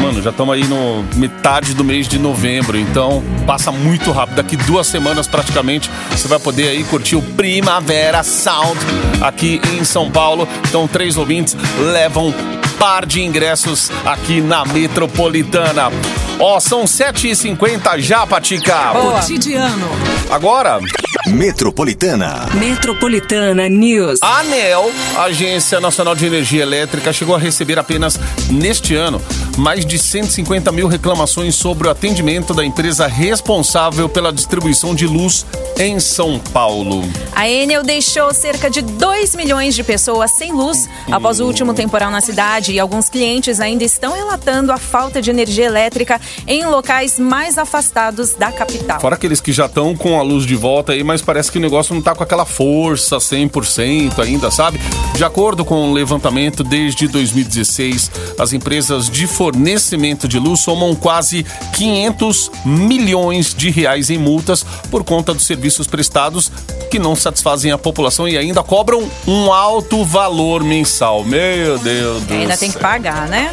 Mano, 0.00 0.20
já 0.20 0.30
estamos 0.30 0.54
aí 0.54 0.64
no 0.64 1.04
metade 1.16 1.72
do 1.72 1.84
mês 1.84 2.06
de 2.06 2.18
novembro, 2.18 2.76
então 2.78 3.22
passa 3.46 3.70
muito 3.70 4.10
rápido. 4.12 4.36
Daqui 4.36 4.56
duas 4.56 4.86
semanas 4.86 5.26
praticamente 5.26 5.90
você 6.10 6.28
vai 6.28 6.38
poder 6.38 6.68
aí 6.68 6.84
curtir 6.84 7.16
o 7.16 7.22
Primavera 7.22 8.22
Sound 8.22 8.78
aqui 9.22 9.60
em 9.72 9.84
São 9.84 10.10
Paulo. 10.10 10.46
Então, 10.68 10.86
três 10.86 11.16
ouvintes 11.16 11.56
levam 11.92 12.34
par 12.78 13.06
de 13.06 13.20
ingressos 13.22 13.90
aqui 14.04 14.40
na 14.40 14.64
Metropolitana. 14.64 15.90
Ó, 16.38 16.58
são 16.58 16.84
7h50 16.84 17.98
já, 18.00 18.26
Patica. 18.26 18.92
Cotidiano. 18.92 19.88
Agora, 20.30 20.80
Metropolitana. 21.26 22.48
Metropolitana 22.54 23.68
News. 23.68 24.18
A 24.20 24.40
ANEL, 24.40 24.92
Agência 25.16 25.80
Nacional 25.80 26.14
de 26.14 26.26
Energia 26.26 26.62
Elétrica, 26.62 27.12
chegou 27.12 27.34
a 27.34 27.38
receber 27.38 27.78
apenas 27.78 28.20
neste 28.50 28.94
ano 28.94 29.22
mais 29.56 29.86
de 29.86 29.98
150 29.98 30.70
mil 30.72 30.86
reclamações 30.86 31.54
sobre 31.54 31.88
o 31.88 31.90
atendimento 31.90 32.52
da 32.52 32.64
empresa 32.64 33.06
responsável 33.06 34.08
pela 34.08 34.32
distribuição 34.32 34.94
de 34.94 35.06
luz 35.06 35.46
em 35.78 35.98
São 35.98 36.38
Paulo. 36.38 37.02
A 37.34 37.48
Enel 37.48 37.82
deixou 37.82 38.32
cerca 38.34 38.68
de 38.68 38.82
2 38.82 39.34
milhões 39.34 39.74
de 39.74 39.82
pessoas 39.82 40.32
sem 40.32 40.52
luz 40.52 40.88
após 41.10 41.40
o 41.40 41.46
último 41.46 41.72
temporal 41.72 42.10
na 42.10 42.20
cidade 42.20 42.72
e 42.72 42.80
alguns 42.80 43.08
clientes 43.08 43.60
ainda 43.60 43.84
estão 43.84 44.12
relatando 44.12 44.72
a 44.72 44.76
falta 44.76 45.22
de 45.22 45.30
energia 45.30 45.64
elétrica 45.64 46.20
em 46.46 46.64
locais 46.64 47.18
mais 47.18 47.58
afastados 47.58 48.34
da 48.34 48.50
capital. 48.52 49.00
Fora 49.00 49.14
aqueles 49.14 49.40
que 49.40 49.52
já 49.52 49.66
estão 49.66 49.94
com 49.96 50.18
a 50.18 50.22
luz 50.22 50.44
de 50.46 50.54
volta 50.54 50.92
aí, 50.92 51.02
mas 51.04 51.22
parece 51.22 51.50
que 51.50 51.58
o 51.58 51.60
negócio 51.60 51.94
não 51.94 52.02
tá 52.02 52.14
com 52.14 52.22
aquela 52.22 52.44
força 52.44 53.16
100% 53.18 54.18
ainda, 54.18 54.50
sabe? 54.50 54.80
De 55.14 55.24
acordo 55.24 55.64
com 55.64 55.90
o 55.90 55.92
levantamento, 55.92 56.62
desde 56.64 57.08
2016, 57.08 58.10
as 58.38 58.52
empresas 58.52 59.08
de 59.08 59.26
fornecimento 59.26 60.26
de 60.28 60.38
luz 60.38 60.60
somam 60.60 60.94
quase 60.94 61.44
500 61.74 62.50
milhões 62.64 63.54
de 63.54 63.70
reais 63.70 64.10
em 64.10 64.18
multas 64.18 64.64
por 64.90 65.04
conta 65.04 65.32
dos 65.34 65.46
serviços 65.46 65.86
prestados 65.86 66.50
que 66.90 66.98
não 66.98 67.14
satisfazem 67.16 67.72
a 67.72 67.78
população 67.78 68.28
e 68.28 68.36
ainda 68.38 68.62
cobram 68.62 69.08
um 69.26 69.52
alto 69.52 70.04
valor 70.04 70.62
mensal. 70.62 71.24
Meu 71.24 71.78
Deus 71.78 72.22
do 72.22 72.34
Ainda 72.34 72.56
tem 72.56 72.68
que 72.68 72.78
céu. 72.78 72.82
pagar, 72.82 73.28
né? 73.28 73.50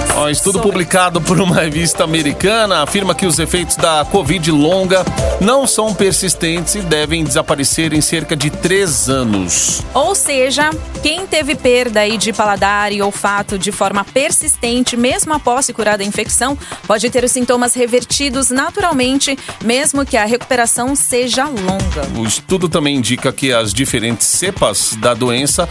É. 0.00 0.03
Ó, 0.16 0.28
estudo 0.28 0.60
publicado 0.60 1.20
por 1.20 1.40
uma 1.40 1.56
revista 1.56 2.04
americana 2.04 2.82
afirma 2.82 3.16
que 3.16 3.26
os 3.26 3.40
efeitos 3.40 3.74
da 3.74 4.04
Covid 4.04 4.48
longa 4.52 5.04
não 5.40 5.66
são 5.66 5.92
persistentes 5.92 6.76
e 6.76 6.80
devem 6.82 7.24
desaparecer 7.24 7.92
em 7.92 8.00
cerca 8.00 8.36
de 8.36 8.48
três 8.48 9.08
anos. 9.08 9.82
Ou 9.92 10.14
seja, 10.14 10.70
quem 11.02 11.26
teve 11.26 11.56
perda 11.56 12.00
aí 12.00 12.16
de 12.16 12.32
paladar 12.32 12.92
e 12.92 13.02
olfato 13.02 13.58
de 13.58 13.72
forma 13.72 14.04
persistente, 14.04 14.96
mesmo 14.96 15.34
após 15.34 15.66
se 15.66 15.72
curar 15.72 15.98
da 15.98 16.04
infecção, 16.04 16.56
pode 16.86 17.10
ter 17.10 17.24
os 17.24 17.32
sintomas 17.32 17.74
revertidos 17.74 18.50
naturalmente, 18.50 19.36
mesmo 19.64 20.06
que 20.06 20.16
a 20.16 20.24
recuperação 20.24 20.94
seja 20.94 21.44
longa. 21.44 22.06
O 22.16 22.24
estudo 22.24 22.68
também 22.68 22.96
indica 22.96 23.32
que 23.32 23.52
as 23.52 23.74
diferentes 23.74 24.28
cepas 24.28 24.94
da 24.94 25.12
doença 25.12 25.68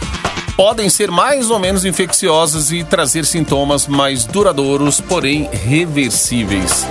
podem 0.56 0.88
ser 0.88 1.10
mais 1.10 1.50
ou 1.50 1.58
menos 1.58 1.84
infecciosas 1.84 2.70
e 2.70 2.84
trazer 2.84 3.24
sintomas 3.24 3.86
mais 3.86 4.24
duradouros, 4.24 5.00
porém 5.00 5.48
reversíveis. 5.52 6.86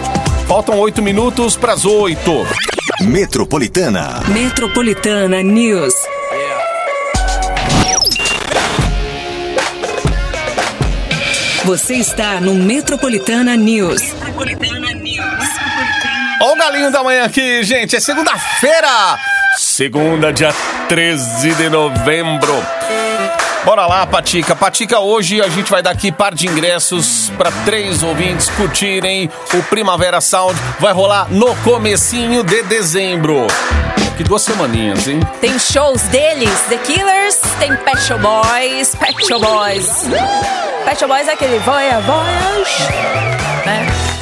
Faltam 0.47 0.77
oito 0.79 1.01
minutos 1.01 1.55
para 1.55 1.73
as 1.73 1.85
oito. 1.85 2.31
Metropolitana. 3.01 4.21
Metropolitana 4.27 5.41
News. 5.41 5.93
Você 11.65 11.95
está 11.95 12.41
no 12.41 12.53
Metropolitana 12.55 13.55
News. 13.55 14.01
Metropolitana 14.01 14.93
News. 14.93 15.45
Ó 16.41 16.51
o 16.51 16.55
galinho 16.57 16.91
da 16.91 17.01
manhã 17.01 17.23
aqui, 17.23 17.63
gente. 17.63 17.95
É 17.95 18.01
segunda-feira. 18.01 19.17
Segunda, 19.57 20.33
dia 20.33 20.53
13 20.89 21.55
de 21.55 21.69
novembro. 21.69 22.53
Bora 23.65 23.85
lá, 23.85 24.05
Patica. 24.05 24.53
Patica, 24.55 24.99
hoje 24.99 25.41
a 25.41 25.47
gente 25.47 25.71
vai 25.71 25.81
dar 25.81 25.91
aqui 25.91 26.11
par 26.11 26.35
de 26.35 26.47
ingressos 26.47 27.31
para 27.37 27.49
três 27.63 28.03
ouvintes 28.03 28.49
curtirem 28.49 29.29
o 29.53 29.63
Primavera 29.63 30.19
Sound. 30.19 30.59
Vai 30.79 30.91
rolar 30.91 31.27
no 31.29 31.55
comecinho 31.57 32.43
de 32.43 32.61
dezembro. 32.63 33.47
Que 34.17 34.23
duas 34.23 34.41
semaninhas, 34.41 35.07
hein? 35.07 35.21
Tem 35.39 35.57
shows 35.57 36.01
deles, 36.03 36.59
The 36.67 36.77
Killers, 36.77 37.39
tem 37.57 37.73
Pet 37.77 38.01
Shop 38.01 38.21
Boys, 38.21 38.93
Pet 38.95 39.25
Shop 39.25 39.43
Boys. 39.43 40.03
Pet 40.85 40.99
Shop 40.99 41.07
Boys 41.11 41.27
é 41.27 41.31
aquele 41.31 41.57
voia, 41.59 41.99
voyage, 42.01 42.83
né? 43.65 44.12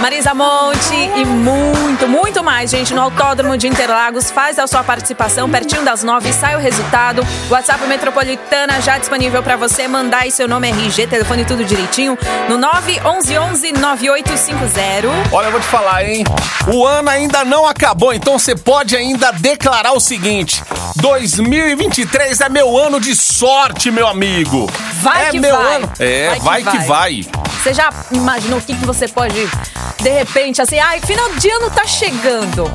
Marisa 0.00 0.32
Monte 0.32 0.94
e 1.16 1.24
muito, 1.24 2.06
muito 2.06 2.42
mais, 2.42 2.70
gente, 2.70 2.94
no 2.94 3.00
Autódromo 3.02 3.56
de 3.56 3.66
Interlagos. 3.66 4.30
Faz 4.30 4.58
a 4.58 4.66
sua 4.66 4.84
participação, 4.84 5.50
pertinho 5.50 5.82
das 5.84 6.04
nove, 6.04 6.32
sai 6.32 6.54
o 6.54 6.58
resultado. 6.60 7.26
WhatsApp 7.50 7.84
Metropolitana 7.86 8.80
já 8.80 8.96
disponível 8.96 9.42
para 9.42 9.56
você. 9.56 9.88
Mandar 9.88 10.18
aí 10.22 10.30
seu 10.30 10.46
nome, 10.46 10.68
RG, 10.70 11.08
telefone 11.08 11.44
tudo 11.44 11.64
direitinho, 11.64 12.16
no 12.48 12.56
911 12.56 13.72
9850. 13.72 15.08
Olha, 15.32 15.46
eu 15.46 15.50
vou 15.50 15.60
te 15.60 15.66
falar, 15.66 16.04
hein? 16.04 16.24
O 16.72 16.86
ano 16.86 17.10
ainda 17.10 17.44
não 17.44 17.66
acabou, 17.66 18.12
então 18.14 18.38
você 18.38 18.54
pode 18.54 18.96
ainda 18.96 19.32
declarar 19.32 19.92
o 19.92 20.00
seguinte: 20.00 20.62
2023 20.96 22.40
é 22.40 22.48
meu 22.48 22.76
ano 22.78 23.00
de 23.00 23.16
sorte, 23.16 23.90
meu 23.90 24.06
amigo. 24.06 24.70
Vai 25.02 25.26
é 25.26 25.30
que 25.30 25.40
meu 25.40 25.56
vai. 25.56 25.74
ano. 25.76 25.92
É, 25.98 26.28
Vai 26.28 26.40
vai 26.40 26.62
que 26.62 26.70
que, 26.70 26.76
vai. 26.78 26.86
vai. 27.22 27.26
Você 27.62 27.74
já 27.74 27.90
imaginou 28.12 28.58
o 28.58 28.62
que, 28.62 28.74
que 28.74 28.86
você 28.86 29.08
pode, 29.08 29.34
de 30.00 30.10
repente, 30.10 30.62
assim, 30.62 30.78
ai, 30.78 31.00
final 31.00 31.28
de 31.34 31.50
ano 31.50 31.70
tá 31.70 31.84
chegando. 31.86 32.70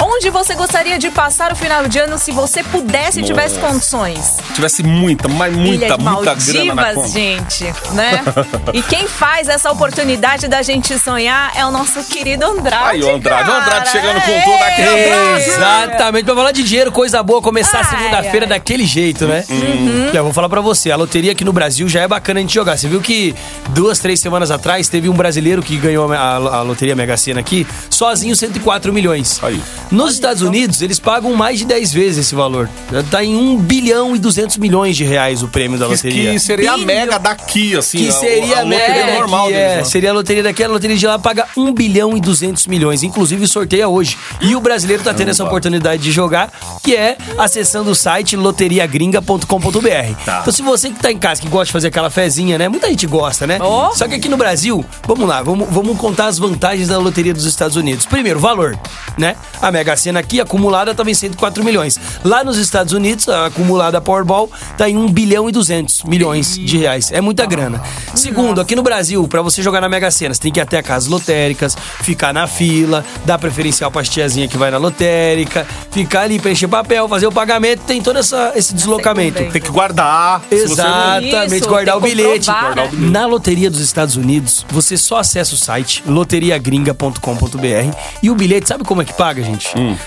Onde 0.00 0.28
você 0.28 0.54
gostaria 0.54 0.98
de 0.98 1.10
passar 1.10 1.52
o 1.52 1.56
final 1.56 1.88
de 1.88 1.98
ano 1.98 2.18
se 2.18 2.30
você 2.30 2.62
pudesse 2.62 3.20
e 3.20 3.22
tivesse 3.22 3.58
condições? 3.58 4.36
Tivesse 4.54 4.82
muita, 4.82 5.26
mas 5.28 5.54
muita, 5.54 5.86
Ilha 5.86 5.96
de 5.96 6.04
muita 6.04 6.34
grana 6.34 6.64
na 6.64 6.74
Maldivas, 6.74 6.94
conta. 6.94 7.08
gente, 7.08 7.64
né? 7.92 8.22
e 8.74 8.82
quem 8.82 9.08
faz 9.08 9.48
essa 9.48 9.70
oportunidade 9.70 10.48
da 10.48 10.62
gente 10.62 10.98
sonhar 10.98 11.52
é 11.56 11.64
o 11.64 11.70
nosso 11.70 12.02
querido 12.04 12.44
Andrade. 12.44 12.90
Aí, 12.90 13.02
o 13.02 13.14
Andrade, 13.14 13.42
o 13.42 13.52
cara. 13.52 13.64
Andrade 13.64 13.88
chegando 13.88 14.20
com 14.20 14.40
tudo 14.40 14.62
aqui. 14.64 14.82
Andrade! 14.82 15.48
Exatamente, 15.48 16.24
pra 16.24 16.34
falar 16.34 16.52
de 16.52 16.62
dinheiro, 16.62 16.92
coisa 16.92 17.22
boa, 17.22 17.40
começar 17.40 17.80
a 17.80 17.84
segunda-feira 17.84 18.46
daquele 18.46 18.84
jeito, 18.84 19.26
né? 19.26 19.44
Uhum. 19.48 20.10
Eu 20.12 20.24
vou 20.24 20.32
falar 20.32 20.48
pra 20.48 20.60
você, 20.60 20.90
a 20.90 20.96
loteria 20.96 21.32
aqui 21.32 21.44
no 21.44 21.52
Brasil 21.52 21.88
já 21.88 22.02
é 22.02 22.08
bacana 22.08 22.40
a 22.40 22.42
gente 22.42 22.54
jogar. 22.54 22.76
Você 22.76 22.88
viu 22.88 23.00
que 23.00 23.34
duas, 23.70 23.98
três 23.98 24.20
semanas 24.20 24.50
atrás 24.50 24.88
teve 24.88 25.08
um 25.08 25.14
brasileiro 25.14 25.62
que 25.62 25.76
ganhou 25.76 26.12
a, 26.12 26.34
a 26.34 26.62
loteria 26.62 26.94
Mega 26.94 27.16
Sena 27.16 27.40
aqui, 27.40 27.66
sozinho 27.88 28.36
104 28.36 28.92
milhões. 28.92 29.40
Aí. 29.42 29.60
Nos 29.90 30.14
Estados 30.14 30.42
Unidos, 30.42 30.82
eles 30.82 30.98
pagam 30.98 31.34
mais 31.34 31.58
de 31.58 31.64
10 31.64 31.92
vezes 31.92 32.26
esse 32.26 32.34
valor. 32.34 32.68
Tá 33.10 33.24
em 33.24 33.36
1 33.36 33.56
bilhão 33.58 34.16
e 34.16 34.18
200 34.18 34.56
milhões 34.56 34.96
de 34.96 35.04
reais 35.04 35.42
o 35.42 35.48
prêmio 35.48 35.78
da 35.78 35.86
loteria. 35.86 36.32
que 36.32 36.40
seria 36.40 36.72
a 36.72 36.78
mega 36.78 37.18
daqui, 37.18 37.76
assim. 37.76 37.98
Que 37.98 38.12
seria 38.12 38.58
a, 38.58 38.60
a 38.60 38.62
loteria 38.64 38.88
mega 38.88 39.14
normal 39.18 39.46
que 39.46 39.52
deles, 39.52 39.72
é, 39.72 39.76
né? 39.76 39.84
Seria 39.84 40.10
a 40.10 40.12
loteria 40.12 40.42
daqui, 40.42 40.64
a 40.64 40.68
loteria 40.68 40.96
de 40.96 41.06
lá 41.06 41.18
paga 41.18 41.46
1 41.56 41.72
bilhão 41.72 42.16
e 42.16 42.20
200 42.20 42.66
milhões. 42.66 43.02
Inclusive, 43.02 43.46
sorteia 43.46 43.88
hoje. 43.88 44.18
E 44.40 44.56
o 44.56 44.60
brasileiro 44.60 45.02
tá 45.02 45.14
tendo 45.14 45.30
essa 45.30 45.44
oportunidade 45.44 46.02
de 46.02 46.10
jogar, 46.10 46.50
que 46.82 46.94
é 46.96 47.16
acessando 47.38 47.90
o 47.90 47.94
site 47.94 48.36
loteriagringa.com.br. 48.36 50.24
Tá. 50.24 50.38
Então, 50.40 50.52
se 50.52 50.62
você 50.62 50.90
que 50.90 51.00
tá 51.00 51.12
em 51.12 51.18
casa, 51.18 51.40
que 51.40 51.48
gosta 51.48 51.66
de 51.66 51.72
fazer 51.72 51.88
aquela 51.88 52.10
fezinha, 52.10 52.58
né? 52.58 52.68
Muita 52.68 52.88
gente 52.88 53.06
gosta, 53.06 53.46
né? 53.46 53.58
Oh. 53.60 53.94
Só 53.94 54.08
que 54.08 54.14
aqui 54.14 54.28
no 54.28 54.36
Brasil, 54.36 54.84
vamos 55.06 55.28
lá, 55.28 55.42
vamos, 55.42 55.68
vamos 55.70 55.96
contar 55.98 56.26
as 56.26 56.38
vantagens 56.38 56.88
da 56.88 56.98
loteria 56.98 57.32
dos 57.32 57.44
Estados 57.44 57.76
Unidos. 57.76 58.04
Primeiro, 58.04 58.40
valor, 58.40 58.78
né? 59.16 59.36
A 59.60 59.70
Mega 59.76 59.94
Sena 59.94 60.20
aqui, 60.20 60.40
acumulada, 60.40 60.94
tá 60.94 61.02
em 61.06 61.12
104 61.12 61.62
milhões. 61.62 62.00
Lá 62.24 62.42
nos 62.42 62.56
Estados 62.56 62.94
Unidos, 62.94 63.28
a 63.28 63.46
acumulada 63.46 64.00
Powerball 64.00 64.50
tá 64.78 64.88
em 64.88 64.96
1 64.96 65.12
bilhão 65.12 65.48
e 65.50 65.52
200 65.52 66.04
milhões 66.04 66.56
de 66.58 66.78
reais. 66.78 67.12
É 67.12 67.20
muita 67.20 67.44
grana. 67.44 67.82
Segundo, 68.14 68.58
aqui 68.58 68.74
no 68.74 68.82
Brasil, 68.82 69.26
pra 69.28 69.42
você 69.42 69.62
jogar 69.62 69.82
na 69.82 69.88
Mega 69.88 70.10
Sena, 70.10 70.32
você 70.32 70.40
tem 70.40 70.50
que 70.50 70.58
ir 70.58 70.62
até 70.62 70.80
casas 70.80 71.10
lotéricas, 71.10 71.76
ficar 72.00 72.32
na 72.32 72.46
fila, 72.46 73.04
dar 73.26 73.38
preferencial 73.38 73.90
pra 73.90 74.02
tiazinha 74.02 74.48
que 74.48 74.56
vai 74.56 74.70
na 74.70 74.78
lotérica, 74.78 75.66
ficar 75.90 76.22
ali, 76.22 76.38
preencher 76.38 76.68
papel, 76.68 77.06
fazer 77.06 77.26
o 77.26 77.32
pagamento, 77.32 77.80
tem 77.80 78.00
todo 78.00 78.18
essa, 78.18 78.52
esse 78.56 78.72
deslocamento. 78.74 79.38
bem. 79.40 79.50
Tem 79.50 79.60
que 79.60 79.68
guardar. 79.70 80.40
Exatamente, 80.50 81.56
Isso, 81.56 81.68
guardar 81.68 81.98
o 81.98 82.00
tem 82.00 82.10
que 82.10 82.16
bilhete. 82.16 82.46
comprovar, 82.46 82.62
Guardar 82.62 82.84
o 82.84 82.88
né? 82.88 82.96
bilhete. 82.96 83.12
Na 83.12 83.26
loteria 83.26 83.70
dos 83.70 83.80
Estados 83.80 84.16
Unidos, 84.16 84.64
você 84.70 84.96
só 84.96 85.18
acessa 85.18 85.54
o 85.54 85.58
site 85.58 86.02
loteriagringa.com.br 86.06 87.96
e 88.22 88.30
o 88.30 88.34
bilhete, 88.34 88.68
sabe 88.68 88.84
como 88.84 89.02
é 89.02 89.04
que 89.04 89.12
paga, 89.12 89.42
gente? 89.42 89.65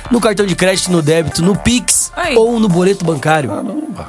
No 0.10 0.20
cartão 0.22 0.46
de 0.46 0.56
crédito, 0.56 0.92
no 0.92 1.02
débito, 1.02 1.42
no 1.42 1.56
Pix 1.58 2.12
Aí. 2.16 2.36
ou 2.36 2.60
no 2.60 2.68
boleto 2.70 3.04
bancário. 3.06 3.50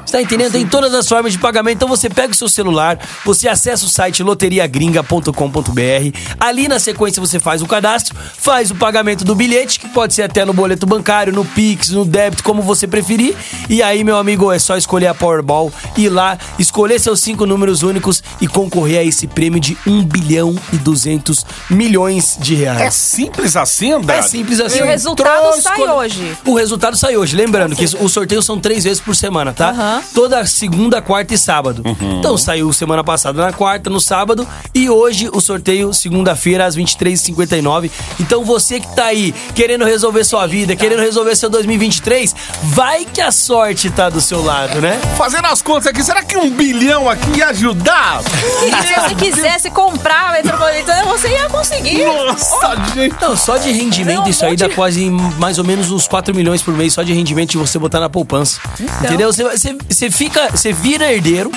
Você 0.04 0.12
tá 0.12 0.22
entendendo? 0.22 0.52
Tem 0.52 0.66
todas 0.66 0.92
as 0.94 1.08
formas 1.08 1.32
de 1.32 1.38
pagamento. 1.38 1.76
Então 1.76 1.88
você 1.88 2.08
pega 2.08 2.32
o 2.32 2.34
seu 2.36 2.48
celular, 2.48 2.98
você 3.24 3.48
acessa 3.48 3.84
o 3.84 3.88
site 3.88 4.22
loteriagringa.com.br. 4.22 6.18
Ali 6.38 6.68
na 6.68 6.78
sequência 6.78 7.20
você 7.20 7.38
faz 7.38 7.62
o 7.62 7.66
cadastro, 7.66 8.16
faz 8.36 8.70
o 8.70 8.74
pagamento 8.74 9.24
do 9.24 9.34
bilhete, 9.34 9.80
que 9.80 9.88
pode 9.88 10.14
ser 10.14 10.22
até 10.22 10.44
no 10.44 10.52
boleto 10.52 10.86
bancário, 10.86 11.32
no 11.32 11.44
Pix, 11.44 11.90
no 11.90 12.04
débito, 12.04 12.42
como 12.42 12.62
você 12.62 12.86
preferir. 12.86 13.34
E 13.68 13.82
aí, 13.82 14.04
meu 14.04 14.16
amigo, 14.16 14.50
é 14.52 14.58
só 14.58 14.76
escolher 14.76 15.08
a 15.08 15.14
Powerball, 15.14 15.72
ir 15.96 16.08
lá, 16.08 16.38
escolher 16.58 16.98
seus 17.00 17.20
cinco 17.20 17.46
números 17.46 17.82
únicos 17.82 18.22
e 18.40 18.46
concorrer 18.46 19.00
a 19.00 19.04
esse 19.04 19.26
prêmio 19.26 19.60
de 19.60 19.76
1 19.86 20.04
bilhão 20.04 20.54
e 20.72 20.76
200 20.76 21.44
milhões 21.68 22.36
de 22.40 22.54
É 22.64 22.72
reais. 22.72 22.94
simples 22.94 23.56
assim, 23.56 23.92
André? 23.92 24.18
É 24.18 24.22
simples 24.22 24.60
assim. 24.60 24.78
E 24.78 24.82
o 24.82 24.86
resultado 24.86 25.39
Entrou, 25.40 25.62
sai 25.62 25.82
hoje. 25.82 26.36
O 26.44 26.54
resultado 26.54 26.96
sai 26.96 27.16
hoje. 27.16 27.34
Lembrando 27.34 27.74
que 27.74 27.84
os 27.84 28.12
sorteios 28.12 28.44
são 28.44 28.58
três 28.58 28.84
vezes 28.84 29.00
por 29.00 29.16
semana, 29.16 29.52
tá? 29.52 29.70
Aham. 29.70 30.02
Toda 30.14 30.44
segunda, 30.46 31.00
quarta 31.00 31.34
e 31.34 31.38
sábado. 31.38 31.82
Então 32.18 32.36
saiu 32.36 32.72
semana 32.72 33.02
passada 33.02 33.44
na 33.44 33.52
quarta, 33.52 33.88
no 33.90 34.00
sábado. 34.00 34.46
E 34.74 34.88
hoje 34.90 35.28
o 35.32 35.40
sorteio, 35.40 35.92
segunda-feira, 35.92 36.66
às 36.66 36.76
23h59. 36.76 37.90
Então 38.18 38.44
você 38.44 38.80
que 38.80 38.94
tá 38.94 39.06
aí 39.06 39.34
querendo 39.54 39.84
resolver 39.84 40.24
sua 40.24 40.46
vida, 40.46 40.76
querendo 40.76 41.00
resolver 41.00 41.34
seu 41.36 41.48
2023, 41.48 42.34
vai 42.62 43.04
que 43.04 43.20
a 43.20 43.32
sorte 43.32 43.90
tá 43.90 44.08
do 44.08 44.20
seu 44.20 44.42
lado, 44.44 44.80
né? 44.80 45.00
Fazendo 45.16 45.46
as 45.46 45.62
contas 45.62 45.86
aqui, 45.88 46.02
será 46.02 46.22
que 46.22 46.36
um 46.36 46.50
bilhão 46.50 47.08
aqui 47.08 47.38
ia 47.38 47.48
ajudar? 47.48 48.20
E 48.64 48.86
se 48.86 48.94
você 49.00 49.14
quisesse 49.14 49.70
comprar 49.70 50.30
a 50.30 50.32
Metropolitana, 50.32 51.04
você 51.04 51.28
ia 51.28 51.48
conseguir. 51.48 52.04
Nossa, 52.04 52.76
gente. 52.94 53.16
Não, 53.20 53.36
só 53.36 53.56
de 53.56 53.70
rendimento 53.72 54.20
Não, 54.20 54.28
isso 54.28 54.44
aí 54.44 54.56
dá 54.56 54.68
quase 54.68 55.10
mais 55.38 55.58
ou 55.58 55.64
menos 55.64 55.90
uns 55.90 56.06
4 56.06 56.34
milhões 56.34 56.62
por 56.62 56.74
mês 56.74 56.92
só 56.92 57.02
de 57.02 57.12
rendimento 57.12 57.50
de 57.50 57.58
você 57.58 57.78
botar 57.78 58.00
na 58.00 58.08
poupança. 58.08 58.60
Entendeu? 59.04 59.32
Você, 59.32 59.44
você, 59.44 59.76
você 59.88 60.10
fica, 60.10 60.50
você 60.50 60.72
vira 60.72 61.12
herdeiro 61.12 61.50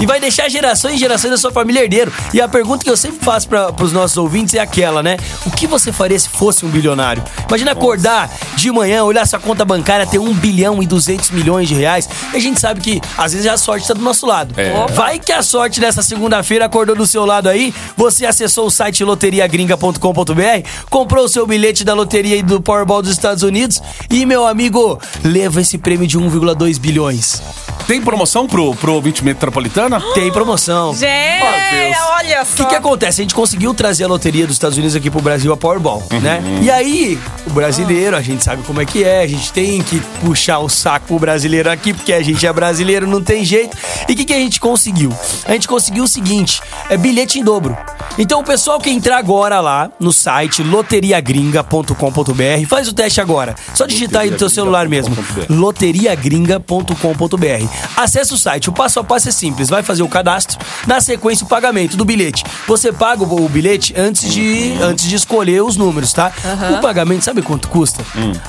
e 0.00 0.06
vai 0.06 0.20
deixar 0.20 0.48
gerações 0.48 0.94
e 0.94 0.98
gerações 0.98 1.30
da 1.30 1.36
sua 1.36 1.52
família 1.52 1.80
herdeiro. 1.82 2.12
E 2.32 2.40
a 2.40 2.48
pergunta 2.48 2.84
que 2.84 2.90
eu 2.90 2.96
sempre 2.96 3.24
faço 3.24 3.48
para 3.48 3.74
os 3.82 3.92
nossos 3.92 4.16
ouvintes 4.16 4.54
é 4.54 4.60
aquela, 4.60 5.02
né? 5.02 5.16
O 5.46 5.50
que 5.50 5.66
você 5.66 5.92
faria 5.92 6.18
se 6.18 6.28
fosse 6.28 6.64
um 6.64 6.68
bilionário? 6.68 7.22
Imagina 7.48 7.72
acordar 7.72 8.30
de 8.56 8.70
manhã, 8.70 9.04
olhar 9.04 9.26
sua 9.26 9.38
conta 9.38 9.64
bancária, 9.64 10.06
ter 10.06 10.18
1 10.18 10.32
bilhão 10.34 10.82
e 10.82 10.86
200 10.86 11.30
milhões 11.30 11.68
de 11.68 11.74
reais. 11.74 12.08
E 12.32 12.36
a 12.36 12.40
gente 12.40 12.60
sabe 12.60 12.80
que 12.80 13.00
às 13.16 13.32
vezes 13.32 13.46
a 13.46 13.56
sorte 13.56 13.82
está 13.82 13.94
do 13.94 14.02
nosso 14.02 14.26
lado. 14.26 14.54
É. 14.58 14.72
Vai 14.92 15.18
que 15.18 15.32
a 15.32 15.42
sorte 15.42 15.80
nessa 15.80 16.02
segunda-feira 16.02 16.64
acordou 16.64 16.94
do 16.96 17.06
seu 17.06 17.24
lado 17.24 17.48
aí, 17.48 17.74
você 17.96 18.26
acessou 18.26 18.66
o 18.66 18.70
site 18.70 19.04
loteriagringa.com.br, 19.04 20.68
comprou 20.88 21.24
o 21.24 21.28
seu 21.28 21.46
bilhete 21.46 21.84
da 21.84 21.94
loteria 21.94 22.36
e 22.36 22.42
do 22.42 22.60
Powerball 22.60 23.02
dos 23.02 23.18
Estados 23.20 23.42
Unidos 23.42 23.82
e, 24.10 24.24
meu 24.24 24.46
amigo, 24.46 24.98
leva 25.22 25.60
esse 25.60 25.76
prêmio 25.78 26.06
de 26.06 26.18
1,2 26.18 26.78
bilhões. 26.80 27.42
Tem 27.86 28.00
promoção 28.00 28.46
pro, 28.46 28.74
pro 28.76 28.94
ouvinte 28.94 29.22
metropolitana? 29.24 30.00
Tem 30.14 30.30
promoção. 30.32 30.92
Gente, 30.94 31.00
Deus. 31.02 31.96
olha 32.16 32.42
O 32.42 32.46
só. 32.46 32.64
que, 32.64 32.70
que 32.70 32.74
acontece? 32.76 33.20
A 33.20 33.24
gente 33.24 33.34
conseguiu 33.34 33.74
trazer 33.74 34.04
a 34.04 34.06
loteria 34.06 34.46
dos 34.46 34.54
Estados 34.54 34.78
Unidos 34.78 34.94
aqui 34.94 35.10
pro 35.10 35.20
Brasil, 35.20 35.52
a 35.52 35.56
Powerball, 35.56 36.02
né? 36.22 36.40
E 36.62 36.70
aí, 36.70 37.18
o 37.46 37.50
brasileiro, 37.50 38.16
a 38.16 38.22
gente 38.22 38.44
sabe 38.44 38.62
como 38.62 38.80
é 38.80 38.84
que 38.86 39.02
é, 39.02 39.22
a 39.22 39.26
gente 39.26 39.52
tem 39.52 39.82
que 39.82 39.98
puxar 40.24 40.60
o 40.60 40.68
saco 40.68 41.06
pro 41.08 41.18
brasileiro 41.18 41.68
aqui, 41.70 41.92
porque 41.92 42.12
a 42.12 42.22
gente 42.22 42.46
é 42.46 42.52
brasileiro, 42.52 43.06
não 43.08 43.20
tem 43.22 43.44
jeito. 43.44 43.76
E 44.08 44.12
o 44.12 44.16
que, 44.16 44.24
que 44.24 44.32
a 44.32 44.38
gente 44.38 44.60
conseguiu? 44.60 45.12
A 45.46 45.52
gente 45.52 45.66
conseguiu 45.66 46.04
o 46.04 46.08
seguinte: 46.08 46.62
é 46.88 46.96
bilhete 46.96 47.40
em 47.40 47.44
dobro. 47.44 47.76
Então, 48.18 48.40
o 48.40 48.44
pessoal 48.44 48.78
que 48.78 48.90
entrar 48.90 49.18
agora 49.18 49.60
lá 49.60 49.90
no 49.98 50.12
site 50.12 50.62
loteriagringa.com.br, 50.62 52.68
faz 52.68 52.86
o 52.86 52.92
teste 52.92 53.09
agora. 53.18 53.54
Só 53.74 53.86
digitar 53.86 54.22
aí 54.22 54.30
no 54.30 54.36
teu 54.36 54.50
celular 54.50 54.86
mesmo. 54.88 55.16
loteriagringa.com.br. 55.48 57.66
Acesse 57.96 58.34
o 58.34 58.38
site. 58.38 58.68
O 58.68 58.72
passo 58.72 59.00
a 59.00 59.04
passo 59.04 59.30
é 59.30 59.32
simples. 59.32 59.70
Vai 59.70 59.82
fazer 59.82 60.02
o 60.02 60.08
cadastro, 60.08 60.58
na 60.86 61.00
sequência 61.00 61.46
o 61.46 61.48
pagamento 61.48 61.96
do 61.96 62.04
bilhete. 62.04 62.44
Você 62.66 62.92
paga 62.92 63.22
o, 63.22 63.48
bilhete 63.48 63.94
antes 63.96 64.30
de, 64.32 64.72
antes 64.82 65.08
de 65.08 65.16
escolher 65.16 65.62
os 65.62 65.76
números, 65.76 66.12
tá? 66.12 66.32
O 66.76 66.80
pagamento, 66.80 67.24
sabe 67.24 67.42
quanto 67.42 67.68
custa? 67.68 68.04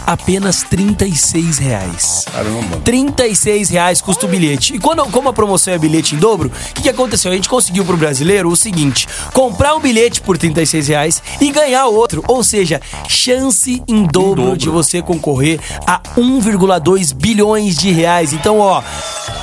Apenas 0.05 0.63
36 0.63 1.57
reais. 1.57 2.25
Caramba. 2.31 2.77
36 2.83 3.69
reais 3.69 4.01
custa 4.01 4.25
o 4.25 4.29
bilhete. 4.29 4.75
E 4.75 4.79
quando, 4.79 5.03
como 5.05 5.29
a 5.29 5.33
promoção 5.33 5.73
é 5.73 5.77
bilhete 5.77 6.15
em 6.15 6.17
dobro, 6.17 6.49
o 6.49 6.73
que, 6.73 6.83
que 6.83 6.89
aconteceu? 6.89 7.31
A 7.31 7.35
gente 7.35 7.47
conseguiu 7.47 7.85
pro 7.85 7.95
brasileiro 7.97 8.49
o 8.49 8.55
seguinte: 8.55 9.07
comprar 9.33 9.75
um 9.75 9.79
bilhete 9.79 10.21
por 10.21 10.37
36 10.37 10.87
reais 10.87 11.21
e 11.39 11.51
ganhar 11.51 11.85
outro. 11.87 12.23
Ou 12.27 12.43
seja, 12.43 12.81
chance 13.07 13.81
em 13.87 14.05
dobro, 14.05 14.43
dobro. 14.43 14.50
De 14.57 14.69
você 14.69 15.01
concorrer 15.01 15.59
a 15.85 15.99
1,2 16.17 17.13
bilhões 17.13 17.75
de 17.77 17.91
reais. 17.91 18.33
Então, 18.33 18.59
ó. 18.59 18.81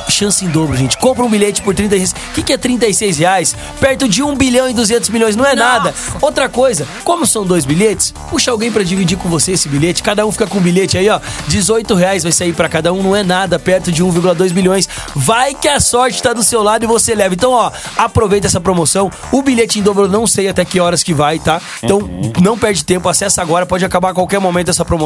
Chance 0.08 0.44
em 0.44 0.48
dobro, 0.48 0.76
gente. 0.76 0.96
Compra 0.96 1.22
um 1.22 1.28
bilhete 1.28 1.60
por 1.62 1.74
36 1.74 2.12
O 2.12 2.34
que, 2.34 2.42
que 2.42 2.52
é 2.52 2.56
36 2.56 3.18
reais? 3.18 3.54
Perto 3.78 4.08
de 4.08 4.22
1 4.22 4.34
bilhão 4.36 4.68
e 4.68 4.72
200 4.72 5.10
milhões. 5.10 5.36
Não 5.36 5.44
é 5.44 5.54
nada. 5.54 5.94
Outra 6.20 6.48
coisa, 6.48 6.88
como 7.04 7.26
são 7.26 7.44
dois 7.44 7.64
bilhetes, 7.64 8.12
puxa 8.30 8.50
alguém 8.50 8.72
pra 8.72 8.82
dividir 8.82 9.18
com 9.18 9.28
você 9.28 9.52
esse 9.52 9.68
bilhete. 9.68 10.02
Cada 10.02 10.26
um 10.26 10.32
fica 10.32 10.46
com 10.46 10.58
um 10.58 10.62
bilhete 10.62 10.96
aí, 10.96 11.08
ó. 11.08 11.20
18 11.48 11.94
reais 11.94 12.22
vai 12.22 12.32
sair 12.32 12.52
pra 12.52 12.68
cada 12.68 12.92
um. 12.92 13.02
Não 13.02 13.14
é 13.14 13.22
nada. 13.22 13.58
Perto 13.58 13.92
de 13.92 14.02
1,2 14.02 14.50
bilhões. 14.52 14.88
Vai 15.14 15.54
que 15.54 15.68
a 15.68 15.78
sorte 15.78 16.22
tá 16.22 16.32
do 16.32 16.42
seu 16.42 16.62
lado 16.62 16.84
e 16.84 16.86
você 16.86 17.14
leva. 17.14 17.34
Então, 17.34 17.52
ó, 17.52 17.70
aproveita 17.96 18.46
essa 18.46 18.60
promoção. 18.60 19.10
O 19.30 19.42
bilhete 19.42 19.78
em 19.78 19.82
dobro 19.82 20.04
eu 20.04 20.08
não 20.08 20.26
sei 20.26 20.48
até 20.48 20.64
que 20.64 20.80
horas 20.80 21.02
que 21.02 21.12
vai, 21.12 21.38
tá? 21.38 21.60
Então, 21.82 22.08
não 22.40 22.58
perde 22.58 22.84
tempo. 22.84 23.08
Acessa 23.08 23.42
agora. 23.42 23.66
Pode 23.66 23.84
acabar 23.84 24.10
a 24.10 24.14
qualquer 24.14 24.40
momento 24.40 24.70
essa 24.70 24.84
promoção. 24.84 24.97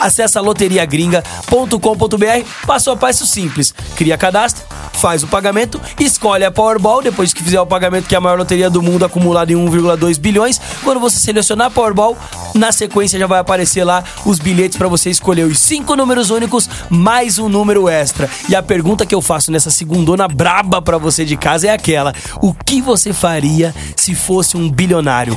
Acessa 0.00 0.40
loteriagringa.com.br. 0.40 2.66
Passo 2.66 2.90
a 2.90 2.96
passo 2.96 3.26
simples. 3.26 3.72
Cria 3.96 4.18
cadastro, 4.18 4.64
faz 4.94 5.22
o 5.22 5.28
pagamento, 5.28 5.80
escolhe 5.98 6.44
a 6.44 6.50
Powerball. 6.50 7.02
Depois 7.02 7.32
que 7.32 7.42
fizer 7.42 7.60
o 7.60 7.66
pagamento, 7.66 8.08
que 8.08 8.14
é 8.14 8.18
a 8.18 8.20
maior 8.20 8.38
loteria 8.38 8.68
do 8.68 8.82
mundo, 8.82 9.04
acumulada 9.04 9.52
em 9.52 9.56
1,2 9.56 10.18
bilhões. 10.18 10.60
Quando 10.82 11.00
você 11.00 11.18
selecionar 11.18 11.68
a 11.68 11.70
Powerball, 11.70 12.16
na 12.54 12.72
sequência 12.72 13.18
já 13.18 13.26
vai 13.26 13.38
aparecer 13.38 13.84
lá 13.84 14.02
os 14.24 14.38
bilhetes 14.38 14.76
para 14.76 14.88
você 14.88 15.10
escolher 15.10 15.44
os 15.44 15.58
cinco 15.58 15.94
números 15.94 16.30
únicos 16.30 16.68
mais 16.90 17.38
um 17.38 17.48
número 17.48 17.88
extra. 17.88 18.28
E 18.48 18.56
a 18.56 18.62
pergunta 18.62 19.06
que 19.06 19.14
eu 19.14 19.22
faço 19.22 19.50
nessa 19.50 19.70
segundona 19.70 20.26
braba 20.26 20.82
para 20.82 20.98
você 20.98 21.24
de 21.24 21.36
casa 21.36 21.68
é 21.68 21.70
aquela: 21.70 22.12
o 22.40 22.52
que 22.52 22.80
você 22.80 23.12
faria 23.12 23.74
se 23.96 24.14
fosse 24.14 24.56
um 24.56 24.70
bilionário? 24.70 25.34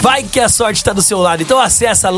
Vai 0.00 0.22
que 0.22 0.40
a 0.40 0.48
sorte 0.48 0.76
está 0.76 0.92
do 0.92 1.02
seu 1.02 1.18
lado. 1.18 1.42
Então 1.42 1.58
acessa 1.58 2.08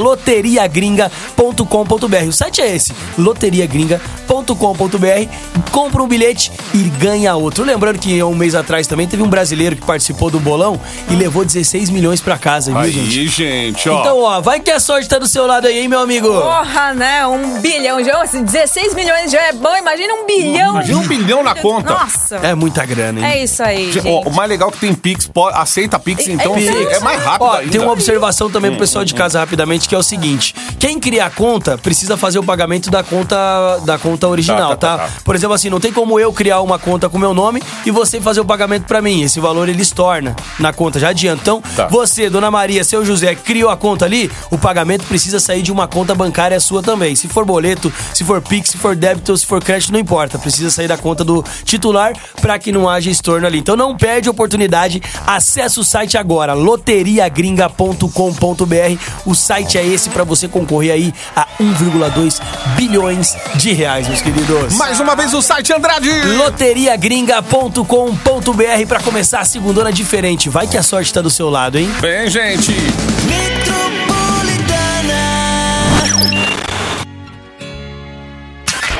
loteriagringa.com.br. 1.36 2.28
O 2.28 2.32
site 2.32 2.60
é 2.60 2.74
esse, 2.74 2.92
loteriagringa.com.br. 3.18 5.70
Compra 5.70 6.02
um 6.02 6.08
bilhete 6.08 6.50
e 6.74 6.78
ganha 6.98 7.34
outro. 7.36 7.64
Lembrando 7.64 7.98
que 7.98 8.22
um 8.22 8.34
mês 8.34 8.54
atrás 8.54 8.86
também 8.86 9.06
teve 9.06 9.22
um 9.22 9.28
brasileiro 9.28 9.76
que 9.76 9.82
participou 9.84 10.30
do 10.30 10.40
bolão 10.40 10.80
e 11.10 11.14
levou 11.14 11.44
16 11.44 11.90
milhões 11.90 12.20
pra 12.20 12.38
casa, 12.38 12.70
viu, 12.70 12.80
Aí, 12.80 12.90
gente? 12.92 13.28
gente, 13.28 13.88
ó. 13.88 14.00
Então, 14.00 14.20
ó, 14.22 14.40
vai 14.40 14.60
que 14.60 14.70
a 14.70 14.80
sorte 14.80 15.08
tá 15.08 15.18
do 15.18 15.26
seu 15.26 15.46
lado 15.46 15.66
aí, 15.66 15.80
hein, 15.80 15.88
meu 15.88 16.00
amigo? 16.00 16.28
Porra, 16.28 16.94
né? 16.94 17.26
Um 17.26 17.60
bilhão. 17.60 18.02
Já, 18.02 18.22
assim, 18.22 18.42
16 18.42 18.94
milhões 18.94 19.30
já 19.30 19.40
é 19.42 19.52
bom. 19.52 19.74
Imagina 19.76 20.14
um 20.14 20.26
bilhão. 20.26 20.70
Imagina 20.74 20.98
um 20.98 21.06
bilhão 21.06 21.42
na 21.42 21.54
conta. 21.60 21.92
Nossa. 21.92 22.36
É 22.36 22.54
muita 22.54 22.84
grana, 22.86 23.20
hein? 23.20 23.26
É 23.26 23.42
isso 23.44 23.62
aí, 23.62 23.92
Gente, 23.92 24.08
ó, 24.08 24.20
o 24.22 24.34
mais 24.34 24.48
legal 24.48 24.68
é 24.68 24.72
que 24.72 24.78
tem 24.78 24.94
Pix, 24.94 25.26
po- 25.26 25.48
aceita 25.48 25.98
Pix, 25.98 26.26
então 26.28 26.54
é 26.56 26.94
é, 26.94 27.00
mais 27.00 27.22
rápido 27.22 27.44
Ó, 27.48 27.52
ainda. 27.56 27.70
tem 27.72 27.80
uma 27.80 27.92
observação 27.92 28.50
também 28.50 28.70
pro 28.70 28.80
pessoal 28.80 29.04
de 29.04 29.14
casa 29.14 29.38
rapidamente, 29.38 29.88
que 29.88 29.94
é 29.94 29.98
o 29.98 30.02
seguinte: 30.02 30.54
quem 30.78 30.95
cria 31.00 31.26
a 31.26 31.30
conta 31.30 31.76
precisa 31.78 32.16
fazer 32.16 32.38
o 32.38 32.44
pagamento 32.44 32.90
da 32.90 33.02
conta 33.02 33.78
da 33.84 33.98
conta 33.98 34.28
original, 34.28 34.70
Tá, 34.70 34.76
tá? 34.76 34.98
tá, 34.98 35.04
tá. 35.06 35.12
Por 35.24 35.34
exemplo, 35.34 35.54
assim, 35.54 35.68
não 35.70 35.80
tem 35.80 35.92
como 35.92 36.18
eu 36.20 36.32
criar 36.32 36.60
uma 36.60 36.78
conta 36.78 37.08
com 37.08 37.18
meu 37.18 37.34
nome 37.34 37.62
e 37.84 37.90
você 37.90 38.20
fazer 38.20 38.40
o 38.40 38.44
pagamento 38.44 38.84
pra 38.84 39.00
mim. 39.02 39.22
Esse 39.22 39.40
valor 39.40 39.68
ele 39.68 39.82
estorna 39.82 40.34
na 40.58 40.72
conta, 40.72 40.98
já 40.98 41.08
adianta. 41.08 41.40
Então, 41.42 41.62
Tá. 41.74 41.86
você, 41.88 42.28
dona 42.30 42.50
Maria, 42.50 42.84
seu 42.84 43.04
José, 43.04 43.34
criou 43.34 43.70
a 43.70 43.76
conta 43.76 44.04
ali, 44.04 44.30
o 44.50 44.58
pagamento 44.58 45.04
precisa 45.06 45.38
sair 45.40 45.62
de 45.62 45.72
uma 45.72 45.86
conta 45.86 46.14
bancária 46.14 46.58
sua 46.60 46.82
também. 46.82 47.14
Se 47.16 47.28
for 47.28 47.44
boleto, 47.44 47.92
se 48.14 48.24
for 48.24 48.40
Pix, 48.40 48.70
se 48.70 48.78
for 48.78 48.94
débito, 48.96 49.36
se 49.36 49.44
for 49.46 49.62
crédito, 49.62 49.92
não 49.92 49.98
importa. 50.00 50.38
Precisa 50.38 50.70
sair 50.70 50.88
da 50.88 50.96
conta 50.96 51.24
do 51.24 51.44
titular 51.64 52.12
pra 52.40 52.58
que 52.58 52.72
não 52.72 52.88
haja 52.88 53.10
estorno 53.10 53.46
ali. 53.46 53.58
Então 53.58 53.76
não 53.76 53.96
perde 53.96 54.28
a 54.28 54.30
oportunidade. 54.30 55.02
Acesse 55.26 55.78
o 55.80 55.84
site 55.84 56.16
agora, 56.16 56.54
loteriagringa.com.br. 56.54 59.00
O 59.24 59.34
site 59.34 59.78
é 59.78 59.86
esse 59.86 60.10
pra 60.10 60.24
você 60.24 60.48
concorrer 60.48 60.85
aí 60.90 61.12
a 61.34 61.46
1,2 61.60 62.40
bilhões 62.76 63.36
de 63.56 63.72
reais, 63.72 64.08
meus 64.08 64.20
queridos. 64.20 64.74
Mais 64.74 65.00
uma 65.00 65.14
vez 65.16 65.32
o 65.34 65.42
site 65.42 65.72
Andrade. 65.72 66.10
Loteriagringa.com.br 66.36 68.86
pra 68.88 69.00
começar 69.00 69.40
a 69.40 69.44
segundona 69.44 69.92
diferente. 69.92 70.48
Vai 70.48 70.66
que 70.66 70.76
a 70.76 70.82
sorte 70.82 71.12
tá 71.12 71.20
do 71.20 71.30
seu 71.30 71.48
lado, 71.50 71.78
hein? 71.78 71.90
Bem, 72.00 72.28
gente. 72.28 72.74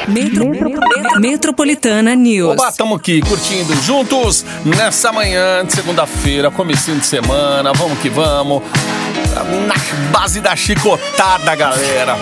Metro- 0.09 0.46
Metropolitana 1.18 2.14
News. 2.14 2.53
Oba, 2.53 2.68
estamos 2.68 2.96
aqui 2.99 3.20
curtindo 3.22 3.75
juntos 3.83 4.44
nessa 4.64 5.12
manhã 5.12 5.64
de 5.64 5.72
segunda-feira, 5.72 6.51
comecinho 6.51 6.99
de 6.99 7.07
semana, 7.07 7.72
vamos 7.72 7.99
que 7.99 8.09
vamos. 8.09 8.62
Na 9.44 9.75
base 10.11 10.40
da 10.40 10.57
chicotada, 10.57 11.55
galera. 11.55 12.16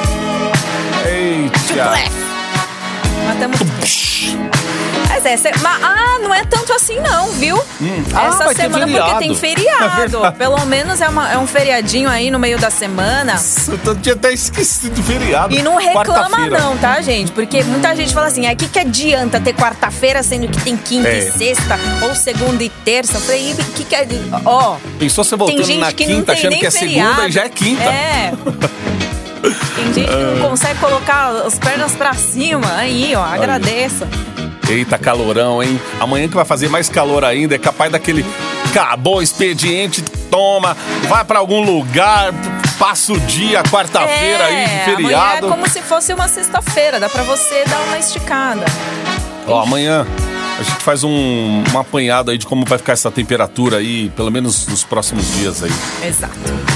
Eita. 1.06 2.23
Mas 3.26 3.38
tamo- 3.38 3.54
Mas 5.08 5.24
é, 5.44 5.52
mas- 5.62 5.82
ah, 5.82 6.18
não 6.22 6.34
é 6.34 6.44
tanto 6.44 6.72
assim 6.72 6.98
não, 7.00 7.28
viu? 7.32 7.56
Ah, 8.14 8.26
Essa 8.26 8.48
ter 8.48 8.62
semana 8.62 8.86
porque 8.86 9.18
tem 9.18 9.32
É 9.32 9.34
feriado. 9.34 9.96
verdade. 9.96 10.36
Pelo 10.36 10.66
menos 10.66 11.00
é, 11.00 11.08
uma- 11.08 11.32
é 11.32 11.38
um 11.38 11.46
feriadinho 11.46 12.10
aí 12.10 12.30
no 12.30 12.38
meio 12.38 12.58
da 12.58 12.68
semana. 12.68 13.40
Eu 13.86 13.94
tinha 13.96 14.14
até 14.14 14.32
esquecido 14.32 14.94
do 14.96 15.02
feriado. 15.02 15.54
E 15.54 15.62
não 15.62 15.76
reclama 15.76 16.48
não, 16.50 16.76
tá, 16.76 17.00
gente? 17.00 17.32
Porque 17.32 17.62
muita 17.62 17.94
gente 17.96 18.12
fala 18.12 18.26
assim, 18.26 18.46
aqui 18.46 18.68
que 18.68 18.78
adianta 18.78 19.40
ter 19.40 19.54
quarta-feira, 19.54 20.22
sendo 20.22 20.46
que 20.48 20.60
tem 20.62 20.76
quinta 20.76 21.08
É. 21.08 21.18
e 21.20 21.32
sexta, 21.32 21.78
ou 22.02 22.14
segunda 22.14 22.62
e 22.62 22.68
terça. 22.68 23.16
Eu 23.16 23.20
falei, 23.22 23.54
que 23.76 23.84
que 23.84 23.94
é... 23.94 24.06
Ó, 24.44 24.76
Pensou 24.98 25.24
você 25.24 25.30
tem 25.30 25.38
voltando 25.38 25.64
gente 25.64 25.80
na 25.80 25.92
que 25.92 26.06
não 26.06 26.16
quinta 26.16 26.26
tem 26.32 26.34
achando 26.34 26.50
nem 26.50 26.60
que 26.60 26.66
é 26.66 26.70
feriado. 26.70 27.08
segunda 27.10 27.28
e 27.28 27.32
já 27.32 27.44
é 27.44 27.48
quinta. 27.48 27.82
É. 27.84 28.32
Tem 29.74 29.92
gente 29.92 30.08
que 30.08 30.40
não 30.40 30.48
consegue 30.48 30.78
colocar 30.80 31.30
as 31.46 31.58
pernas 31.58 31.92
pra 31.92 32.14
cima. 32.14 32.66
Aí, 32.76 33.14
ó, 33.14 33.22
agradeça. 33.22 34.08
Eita, 34.68 34.96
calorão, 34.98 35.62
hein? 35.62 35.80
Amanhã 36.00 36.26
que 36.26 36.34
vai 36.34 36.44
fazer 36.44 36.68
mais 36.68 36.88
calor 36.88 37.24
ainda, 37.24 37.54
é 37.54 37.58
capaz 37.58 37.92
daquele. 37.92 38.24
Acabou 38.70 39.18
o 39.18 39.22
expediente, 39.22 40.02
toma, 40.30 40.76
vai 41.08 41.24
pra 41.24 41.38
algum 41.38 41.62
lugar, 41.62 42.32
passa 42.78 43.12
o 43.12 43.20
dia, 43.20 43.62
quarta-feira 43.64 44.46
aí 44.46 44.54
de 44.56 44.62
Amanhã 44.64 44.80
é 44.80 44.84
feriado. 44.84 45.48
como 45.48 45.68
se 45.68 45.80
fosse 45.80 46.12
uma 46.12 46.26
sexta-feira, 46.26 46.98
dá 46.98 47.08
pra 47.08 47.22
você 47.22 47.64
dar 47.66 47.80
uma 47.82 47.98
esticada. 47.98 48.64
Ó, 49.46 49.60
amanhã 49.60 50.06
a 50.58 50.62
gente 50.62 50.82
faz 50.82 51.02
um, 51.02 51.62
um 51.72 51.78
apanhado 51.78 52.30
aí 52.30 52.38
de 52.38 52.46
como 52.46 52.64
vai 52.64 52.78
ficar 52.78 52.92
essa 52.92 53.10
temperatura 53.10 53.78
aí, 53.78 54.10
pelo 54.10 54.30
menos 54.30 54.66
nos 54.66 54.84
próximos 54.84 55.32
dias 55.34 55.62
aí. 55.62 55.72
Exato. 56.06 56.34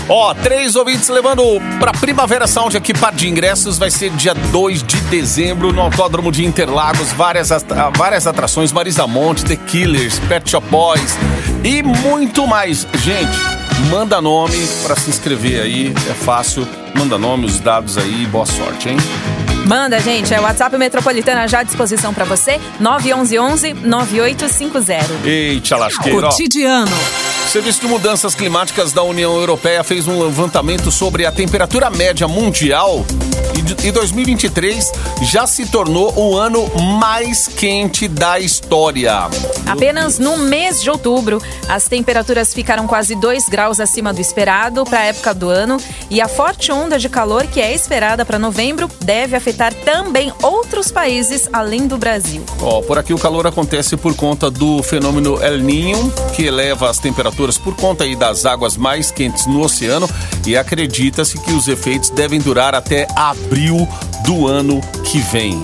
Ó, 0.09 0.35
três 0.35 0.75
ouvintes 0.75 1.09
levando 1.09 1.43
pra 1.79 1.93
Primavera 1.93 2.47
Sound 2.47 2.77
aqui, 2.77 2.93
par 2.93 3.13
de 3.13 3.29
ingressos. 3.29 3.79
Vai 3.79 3.91
ser 3.91 4.11
dia 4.11 4.35
2 4.35 4.83
de 4.83 4.97
dezembro 5.03 5.73
no 5.73 5.81
Autódromo 5.81 6.33
de 6.33 6.45
Interlagos. 6.45 7.13
Várias, 7.13 7.51
várias 7.97 8.27
atrações: 8.27 8.73
Marisa 8.73 9.07
Monte, 9.07 9.45
The 9.45 9.57
Killers, 9.57 10.19
Pet 10.21 10.51
Shop 10.51 10.67
Boys 10.69 11.17
e 11.63 11.83
muito 11.83 12.47
mais. 12.47 12.87
Gente, 13.05 13.39
manda 13.91 14.21
nome 14.21 14.57
pra 14.83 14.97
se 14.97 15.11
inscrever 15.11 15.63
aí. 15.63 15.95
É 16.11 16.15
fácil. 16.15 16.67
Manda 16.97 17.17
nome, 17.19 17.47
os 17.47 17.61
dados 17.61 17.97
aí. 17.97 18.27
Boa 18.27 18.47
sorte, 18.47 18.89
hein? 18.89 18.97
Manda, 19.69 20.01
gente, 20.01 20.33
é 20.33 20.41
o 20.41 20.45
WhatsApp 20.45 20.79
Metropolitana 20.79 21.47
já 21.47 21.59
à 21.59 21.63
disposição 21.63 22.15
pra 22.15 22.25
você, 22.25 22.59
911 22.81 23.75
9850. 23.75 25.29
Eita, 25.29 25.77
lasqueira. 25.77 26.27
ó. 26.27 26.31
Cotidiano. 26.31 26.91
O 27.47 27.51
Serviço 27.51 27.83
de 27.83 27.87
Mudanças 27.87 28.35
Climáticas 28.35 28.95
da 28.95 29.03
União 29.03 29.37
Europeia 29.37 29.85
fez 29.85 30.09
um 30.09 30.23
levantamento 30.23 30.91
sobre 30.91 31.27
a 31.27 31.33
temperatura 31.33 31.91
média 31.91 32.27
mundial 32.27 33.05
e 33.71 33.75
de- 33.75 33.89
e 33.89 33.93
2023 33.93 34.93
já 35.23 35.47
se 35.47 35.67
tornou 35.67 36.13
o 36.17 36.37
ano 36.37 36.67
mais 36.99 37.47
quente 37.47 38.09
da 38.09 38.39
história. 38.39 39.29
Apenas 39.67 40.19
no 40.19 40.37
mês 40.39 40.83
de 40.83 40.91
outubro, 40.91 41.43
as 41.69 41.85
temperaturas 41.85 42.55
ficaram 42.55 42.87
quase 42.87 43.15
2 43.15 43.49
graus 43.49 43.81
acima 43.81 44.13
do 44.13 44.21
esperado 44.21 44.85
para 44.85 45.01
a 45.01 45.05
época 45.05 45.35
do 45.35 45.49
ano 45.49 45.77
e 46.11 46.21
a 46.21 46.29
forte 46.29 46.73
onda 46.73 46.99
de 46.99 47.09
calor 47.09 47.47
que 47.47 47.61
é 47.61 47.73
esperada 47.75 48.25
para 48.25 48.39
novembro 48.39 48.89
deve 49.01 49.37
afetar 49.37 49.73
também 49.75 50.33
outros 50.43 50.91
países 50.91 51.49
além 51.53 51.87
do 51.87 51.99
Brasil. 51.99 52.45
Ó, 52.63 52.81
por 52.83 52.99
aqui 52.99 53.13
o 53.13 53.19
calor 53.19 53.47
acontece 53.47 53.97
por 53.97 54.15
conta 54.15 54.51
do 54.51 54.83
fenômeno 54.83 55.43
El 55.43 55.59
Niño, 55.63 56.13
que 56.35 56.45
eleva 56.45 56.89
as 56.91 56.99
temperaturas 56.99 57.59
por 57.59 57.75
conta 57.77 58.05
aí 58.05 58.15
das 58.17 58.47
águas 58.47 58.77
mais 58.77 59.11
quentes 59.11 59.47
no 59.47 59.61
oceano 59.63 60.09
e 60.47 60.57
acredita-se 60.57 61.39
que 61.39 61.53
os 61.53 61.69
efeitos 61.69 62.11
devem 62.11 62.41
durar 62.41 62.75
até 62.75 63.07
abril 63.15 63.58
do 64.25 64.47
ano 64.47 64.81
que 65.05 65.19
vem. 65.19 65.61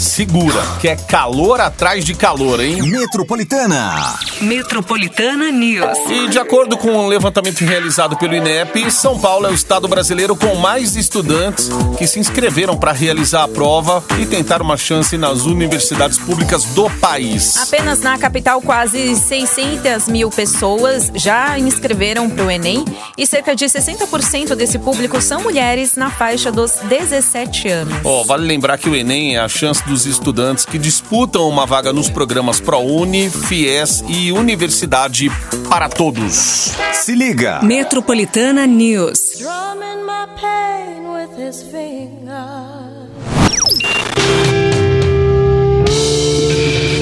Segura, 0.00 0.62
que 0.80 0.88
é 0.88 0.96
calor 0.96 1.60
atrás 1.60 2.06
de 2.06 2.14
calor, 2.14 2.58
hein? 2.58 2.80
Metropolitana. 2.80 4.18
Metropolitana 4.40 5.50
News. 5.50 5.98
E 6.08 6.28
de 6.28 6.38
acordo 6.38 6.78
com 6.78 6.88
um 6.88 7.06
levantamento 7.06 7.60
realizado 7.60 8.16
pelo 8.16 8.34
INEP, 8.34 8.90
São 8.90 9.18
Paulo 9.20 9.46
é 9.46 9.50
o 9.50 9.54
estado 9.54 9.86
brasileiro 9.86 10.34
com 10.34 10.54
mais 10.54 10.96
estudantes 10.96 11.68
que 11.98 12.06
se 12.06 12.18
inscreveram 12.18 12.78
para 12.78 12.92
realizar 12.92 13.42
a 13.42 13.48
prova 13.48 14.02
e 14.18 14.24
tentar 14.24 14.62
uma 14.62 14.78
chance 14.78 15.18
nas 15.18 15.42
universidades 15.42 16.18
públicas 16.18 16.64
do 16.64 16.88
país. 16.92 17.58
Apenas 17.58 18.00
na 18.00 18.16
capital, 18.16 18.62
quase 18.62 19.14
600 19.14 20.08
mil 20.08 20.30
pessoas 20.30 21.12
já 21.14 21.58
inscreveram 21.58 22.30
para 22.30 22.46
o 22.46 22.50
Enem 22.50 22.86
e 23.18 23.26
cerca 23.26 23.54
de 23.54 23.66
60% 23.66 24.54
desse 24.54 24.78
público 24.78 25.20
são 25.20 25.42
mulheres 25.42 25.94
na 25.94 26.10
faixa 26.10 26.50
dos 26.50 26.72
17 26.88 27.68
anos. 27.68 27.94
Ó, 28.02 28.24
vale 28.24 28.46
lembrar 28.46 28.78
que 28.78 28.88
o 28.88 28.96
Enem 28.96 29.36
é 29.36 29.40
a 29.40 29.48
chance 29.48 29.89
dos 29.90 30.06
estudantes 30.06 30.64
que 30.64 30.78
disputam 30.78 31.48
uma 31.48 31.66
vaga 31.66 31.92
nos 31.92 32.08
programas 32.08 32.60
ProUni, 32.60 33.28
FIES 33.28 34.04
e 34.08 34.30
Universidade 34.30 35.28
para 35.68 35.88
Todos. 35.88 36.70
Se 36.92 37.12
liga. 37.12 37.60
Metropolitana 37.60 38.68
News. 38.68 39.42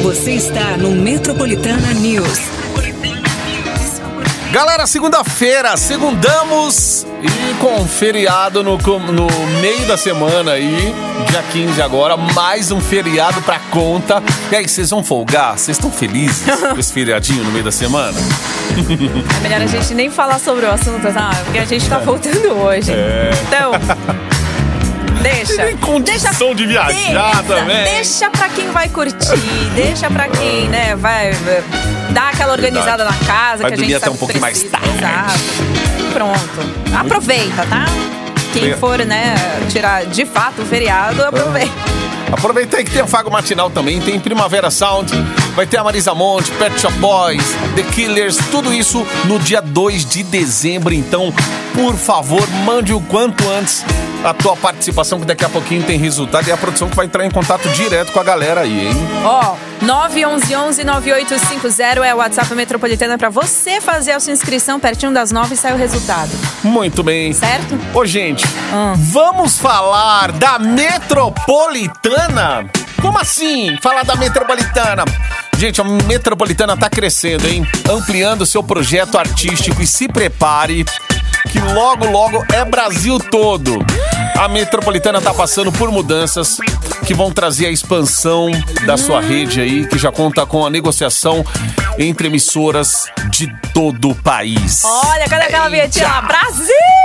Você 0.03 0.33
está 0.33 0.79
no 0.79 0.93
Metropolitana 0.93 1.93
News. 1.93 2.58
Galera, 4.51 4.87
segunda-feira, 4.87 5.77
segundamos 5.77 7.07
e 7.23 7.55
com 7.61 7.87
feriado 7.87 8.65
no, 8.65 8.79
no 8.79 9.27
meio 9.61 9.87
da 9.87 9.99
semana 9.99 10.53
aí, 10.53 10.95
dia 11.31 11.43
15 11.53 11.83
agora, 11.83 12.17
mais 12.17 12.73
um 12.73 12.81
feriado 12.81 13.43
pra 13.43 13.59
conta. 13.71 14.23
E 14.51 14.57
aí, 14.57 14.67
vocês 14.67 14.89
vão 14.89 15.05
folgar? 15.05 15.59
Vocês 15.59 15.77
estão 15.77 15.91
felizes 15.93 16.47
com 16.73 16.81
esse 16.81 16.93
feriadinho 16.93 17.45
no 17.45 17.51
meio 17.51 17.65
da 17.65 17.71
semana? 17.71 18.19
É 19.37 19.41
melhor 19.43 19.61
a 19.61 19.67
gente 19.67 19.93
nem 19.93 20.11
falar 20.11 20.39
sobre 20.39 20.65
o 20.65 20.71
assunto, 20.71 21.13
tá? 21.13 21.31
Porque 21.45 21.59
a 21.59 21.67
gente 21.67 21.87
tá 21.87 21.99
voltando 21.99 22.51
hoje. 22.55 22.93
Então, 23.47 23.73
deixa. 25.33 25.65
Nem 25.65 25.77
condição 25.77 26.55
de 26.55 26.67
viajar 26.67 26.89
Deixa, 26.89 27.43
também. 27.43 27.85
deixa 27.85 28.31
pra 28.31 28.49
quem 28.49 28.71
vai 28.71 28.89
curtir, 28.89 29.39
deixa 29.75 30.11
pra 30.11 30.29
quem, 30.29 30.69
né, 30.69 30.97
vai 30.97 31.33
dar 32.11 32.31
aquela 32.31 32.53
organizada 32.53 33.05
na 33.05 33.13
casa 33.27 33.63
Vai 33.63 33.73
que 33.73 33.81
a 33.81 33.85
gente 33.85 33.95
até 33.95 34.11
um 34.11 34.17
pouquinho 34.17 34.41
mais 34.41 34.63
tarde. 34.63 34.89
Exato. 34.89 36.13
Pronto. 36.13 36.97
Aproveita, 36.99 37.67
tá? 37.67 37.85
Quem 38.53 38.75
for, 38.77 38.99
né, 39.05 39.35
tirar 39.69 40.07
de 40.07 40.25
fato 40.25 40.63
o 40.63 40.65
feriado, 40.65 41.23
aproveita. 41.23 41.73
Aproveita 42.33 42.77
aí 42.77 42.85
que 42.85 42.91
tem 42.91 43.01
a 43.01 43.07
Fago 43.07 43.31
Matinal 43.31 43.71
também, 43.71 44.01
tem 44.01 44.21
Primavera 44.21 44.71
Sound, 44.71 45.11
vai 45.55 45.67
ter 45.67 45.79
a 45.79 45.85
Marisa 45.85 46.15
Monte, 46.15 46.51
Pet 46.53 46.79
Shop 46.79 46.95
Boys, 46.99 47.43
The 47.75 47.83
Killers, 47.95 48.37
tudo 48.51 48.73
isso 48.73 49.07
no 49.25 49.39
dia 49.39 49.63
2 49.63 50.05
de 50.05 50.23
dezembro. 50.25 50.93
Então, 50.93 51.33
por 51.75 51.95
favor, 51.95 52.47
mande 52.65 52.93
o 52.93 53.01
quanto 53.01 53.49
antes 53.49 53.83
a 54.25 54.35
tua 54.35 54.57
participação, 54.57 55.21
que 55.21 55.27
daqui 55.27 55.45
a 55.45 55.49
pouquinho 55.49 55.83
tem 55.85 55.97
resultado 55.99 56.49
e 56.49 56.53
a 56.53 56.57
produção 56.57 56.89
que 56.89 56.97
vai 56.97 57.07
entrar 57.07 57.25
em 57.25 57.31
contato 57.31 57.69
direto 57.71 58.13
com 58.13 58.19
a 58.21 58.25
galera 58.25 58.63
aí, 58.63 58.89
hein? 58.89 58.95
Ó, 59.25 59.55
911-9850 59.85 62.05
é 62.05 62.15
o 62.15 62.19
WhatsApp 62.19 62.53
Metropolitana 62.55 63.17
pra 63.17 63.29
você 63.29 63.81
fazer 63.81 64.13
a 64.13 64.21
sua 64.21 64.33
inscrição 64.33 64.81
pertinho 64.81 65.13
das 65.13 65.31
9 65.31 65.55
e 65.55 65.57
sai 65.57 65.73
o 65.73 65.77
resultado. 65.77 66.31
Muito 66.65 67.03
bem. 67.03 67.33
Certo? 67.33 67.79
Ô, 67.95 68.05
gente, 68.05 68.45
Ah. 68.73 68.95
vamos 68.97 69.59
falar 69.59 70.33
da 70.33 70.59
Metropolitana? 70.59 72.69
Como 73.01 73.19
assim? 73.19 73.77
Falar 73.81 74.03
da 74.05 74.17
Metropolitana? 74.17 75.05
Gente, 75.57 75.81
a 75.81 75.85
Metropolitana 75.85 76.77
tá 76.77 76.91
crescendo, 76.91 77.47
hein? 77.47 77.65
Ampliando 77.91 78.45
seu 78.47 78.63
projeto 78.63 79.17
artístico 79.19 79.81
e 79.83 79.87
se 79.87 80.09
prepare 80.09 80.85
que 81.51 81.61
logo, 81.61 82.07
logo 82.07 82.45
é 82.53 82.65
Brasil 82.65 83.19
todo. 83.19 83.79
A 84.39 84.47
Metropolitana 84.47 85.21
tá 85.21 85.35
passando 85.35 85.73
por 85.73 85.91
mudanças 85.91 86.59
que 87.05 87.13
vão 87.13 87.33
trazer 87.33 87.67
a 87.67 87.71
expansão 87.71 88.49
da 88.87 88.97
sua 88.97 89.21
rede 89.21 89.61
aí, 89.61 89.85
que 89.85 89.99
já 89.99 90.13
conta 90.13 90.47
com 90.47 90.65
a 90.65 90.71
negociação 90.71 91.45
entre 91.99 92.29
emissoras 92.29 93.07
de 93.31 93.53
todo 93.75 94.11
o 94.11 94.15
país. 94.15 94.85
Olha, 94.85 95.29
cadê 95.29 95.47
aquela 95.47 95.69
vinhetinha 95.69 96.07
lá? 96.07 96.23
Brasil! 96.23 96.99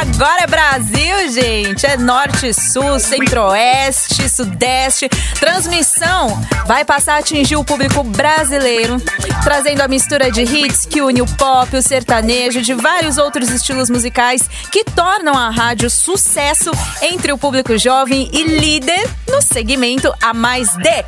Agora 0.00 0.42
é 0.42 0.46
Brasil, 0.46 1.32
gente. 1.32 1.86
É 1.86 1.96
norte, 1.96 2.52
sul, 2.52 2.98
centro-oeste, 2.98 4.28
sudeste. 4.28 5.08
Transmissão 5.38 6.40
vai 6.66 6.84
passar 6.84 7.14
a 7.14 7.18
atingir 7.18 7.56
o 7.56 7.64
público 7.64 8.02
brasileiro, 8.02 9.00
trazendo 9.42 9.80
a 9.80 9.88
mistura 9.88 10.30
de 10.30 10.42
hits 10.42 10.86
que 10.86 11.00
une 11.00 11.22
o 11.22 11.26
pop, 11.26 11.74
o 11.76 11.82
sertanejo, 11.82 12.60
de 12.60 12.74
vários 12.74 13.18
outros 13.18 13.50
estilos 13.50 13.88
musicais 13.88 14.42
que 14.70 14.84
tornam 14.84 15.36
a 15.36 15.50
rádio 15.50 15.88
sucesso 16.04 16.72
entre 17.00 17.32
o 17.32 17.38
público 17.38 17.78
jovem 17.78 18.28
e 18.32 18.42
líder 18.42 19.08
no 19.28 19.40
segmento 19.40 20.12
há 20.20 20.34
mais 20.34 20.68
de 20.74 21.04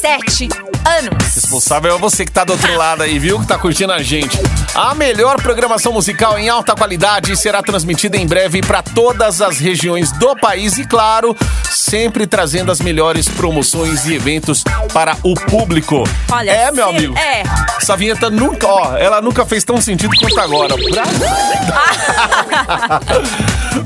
sete 0.00 0.48
anos. 0.86 1.34
Responsável 1.34 1.96
é 1.96 1.98
você 1.98 2.24
que 2.24 2.30
tá 2.30 2.44
do 2.44 2.52
outro 2.52 2.76
lado 2.76 3.02
aí, 3.02 3.18
viu? 3.18 3.40
Que 3.40 3.46
tá 3.46 3.58
curtindo 3.58 3.92
a 3.92 4.00
gente. 4.04 4.38
A 4.72 4.94
melhor 4.94 5.42
programação 5.42 5.92
musical 5.92 6.38
em 6.38 6.48
alta 6.48 6.76
qualidade 6.76 7.36
será 7.36 7.60
transmitida 7.60 8.16
em 8.16 8.26
breve 8.26 8.60
para 8.60 8.82
todas 8.82 9.42
as 9.42 9.58
regiões 9.58 10.12
do 10.12 10.36
país 10.36 10.78
e, 10.78 10.86
claro, 10.86 11.36
sempre 11.68 12.24
trazendo 12.24 12.70
as 12.70 12.80
melhores 12.80 13.28
promoções 13.28 14.06
e 14.06 14.14
eventos 14.14 14.62
para 14.92 15.16
o 15.24 15.34
público. 15.34 16.04
Olha, 16.30 16.52
é, 16.52 16.70
meu 16.70 16.88
amigo. 16.88 17.18
é. 17.18 17.42
Essa 17.82 17.96
vinheta 17.96 18.30
nunca, 18.30 18.66
ó, 18.68 18.96
ela 18.96 19.20
nunca 19.20 19.44
fez 19.44 19.64
tão 19.64 19.80
sentido 19.80 20.14
quanto 20.16 20.38
agora. 20.38 20.74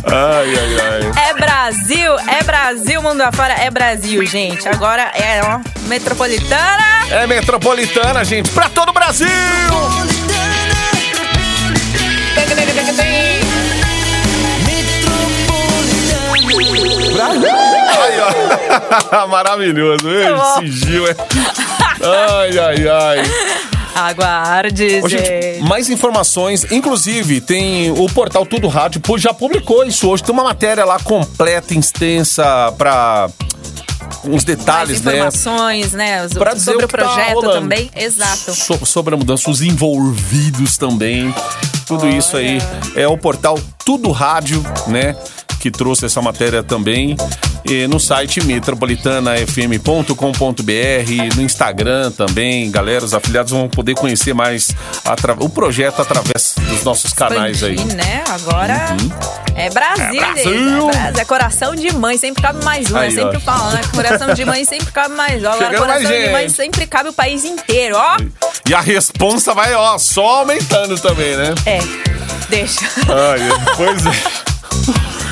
ai, 0.05 0.50
ai, 0.57 1.11
ai. 1.15 1.31
É 1.31 1.35
Brasil, 1.35 2.19
é 2.29 2.43
Brasil, 2.43 3.03
mundo 3.03 3.21
afora, 3.21 3.55
é 3.55 3.71
Brasil, 3.71 4.25
gente. 4.27 4.69
Agora 4.69 5.03
é, 5.15 5.41
ó, 5.45 5.61
metropolitana. 5.89 6.85
É 7.11 7.27
metropolitana, 7.27 8.25
gente, 8.25 8.51
pra 8.51 8.69
todo 8.69 8.91
o 8.91 8.93
Brasil! 8.93 9.29
Aí, 18.01 18.21
ó. 19.13 19.27
Maravilhoso. 19.29 20.09
bom. 20.37 20.63
Esse 20.63 20.73
Gil 20.73 21.07
é. 21.07 21.17
Ai, 22.03 22.59
ai, 22.59 22.89
ai. 22.89 23.80
Aguarde, 23.95 25.01
Ô, 25.03 25.09
gente, 25.09 25.61
mais 25.63 25.89
informações. 25.91 26.65
Inclusive, 26.71 27.41
tem 27.41 27.91
o 27.91 28.07
portal 28.09 28.47
Tudo 28.47 28.69
Rádio, 28.69 29.01
já 29.19 29.33
publicou 29.35 29.85
isso 29.85 30.09
hoje. 30.09 30.23
Tem 30.23 30.33
uma 30.33 30.45
matéria 30.45 30.85
lá 30.85 30.99
completa, 30.99 31.75
extensa, 31.75 32.73
pra 32.79 33.29
uns 34.25 34.45
detalhes, 34.45 35.01
né? 35.03 35.15
informações, 35.15 35.93
né? 35.93 36.25
os- 36.27 36.33
Pra 36.33 36.53
dizer 36.55 36.73
sobre 36.73 36.85
o 36.85 36.89
tá 36.89 36.99
projeto 36.99 37.35
rolando. 37.35 37.53
também. 37.63 37.91
Exato. 37.97 38.55
So- 38.55 38.85
sobre 38.85 39.15
a 39.15 39.17
mudança, 39.17 39.51
os 39.51 39.63
envolvidos 39.63 40.77
também. 40.77 41.35
Tudo 41.87 42.09
isso 42.09 42.37
aí 42.37 42.59
é 42.95 43.09
o 43.09 43.17
portal 43.19 43.59
Tudo 43.85 44.11
Rádio, 44.13 44.63
né? 44.87 45.17
Que 45.61 45.71
trouxe 45.71 46.07
essa 46.07 46.23
matéria 46.23 46.63
também. 46.63 47.15
E 47.65 47.87
no 47.87 48.01
site 48.01 48.43
metropolitanafm.com.br, 48.43 51.37
no 51.37 51.43
Instagram 51.43 52.11
também, 52.13 52.71
galera, 52.71 53.05
os 53.05 53.13
afiliados 53.13 53.53
vão 53.53 53.69
poder 53.69 53.95
conhecer 53.95 54.33
mais 54.35 54.71
atra- 55.05 55.37
o 55.39 55.49
projeto 55.51 56.01
através 56.01 56.55
dos 56.59 56.83
nossos 56.83 57.13
canais 57.13 57.63
aí. 57.63 57.77
Uhum. 57.77 57.83
Expandir, 57.87 58.07
né? 58.07 58.25
Agora 58.31 58.97
é 59.55 59.69
Brasil, 59.69 60.05
É 60.05 60.11
gente. 60.11 60.19
Brasil! 60.19 60.89
É, 60.89 60.93
Brasil. 60.93 61.21
É 61.21 61.25
coração 61.27 61.75
de 61.77 61.93
mãe, 61.95 62.17
sempre 62.17 62.43
cabe 62.43 62.65
mais 62.65 62.91
um. 62.91 62.97
Aí, 62.97 63.09
eu 63.09 63.15
sempre 63.15 63.37
ó. 63.37 63.41
falo, 63.41 63.71
né? 63.73 63.81
Coração 63.95 64.33
de 64.35 64.45
mãe 64.47 64.65
sempre 64.65 64.91
cabe 64.93 65.15
mais 65.15 65.43
um. 65.43 65.47
Agora, 65.49 65.67
Chegando 65.67 65.79
coração 65.81 66.11
mais 66.11 66.25
de 66.25 66.31
mãe 66.33 66.49
sempre 66.49 66.87
cabe 66.87 67.11
o 67.11 67.13
país 67.13 67.45
inteiro, 67.45 67.97
ó. 67.97 68.17
E 68.67 68.73
a 68.75 68.81
responsa 68.81 69.53
vai, 69.53 69.75
ó, 69.75 69.99
só 69.99 70.39
aumentando 70.41 70.99
também, 70.99 71.37
né? 71.37 71.53
É, 71.67 71.79
deixa. 72.49 72.81
Ai, 73.09 73.41
pois 73.77 74.07
é. 74.07 74.11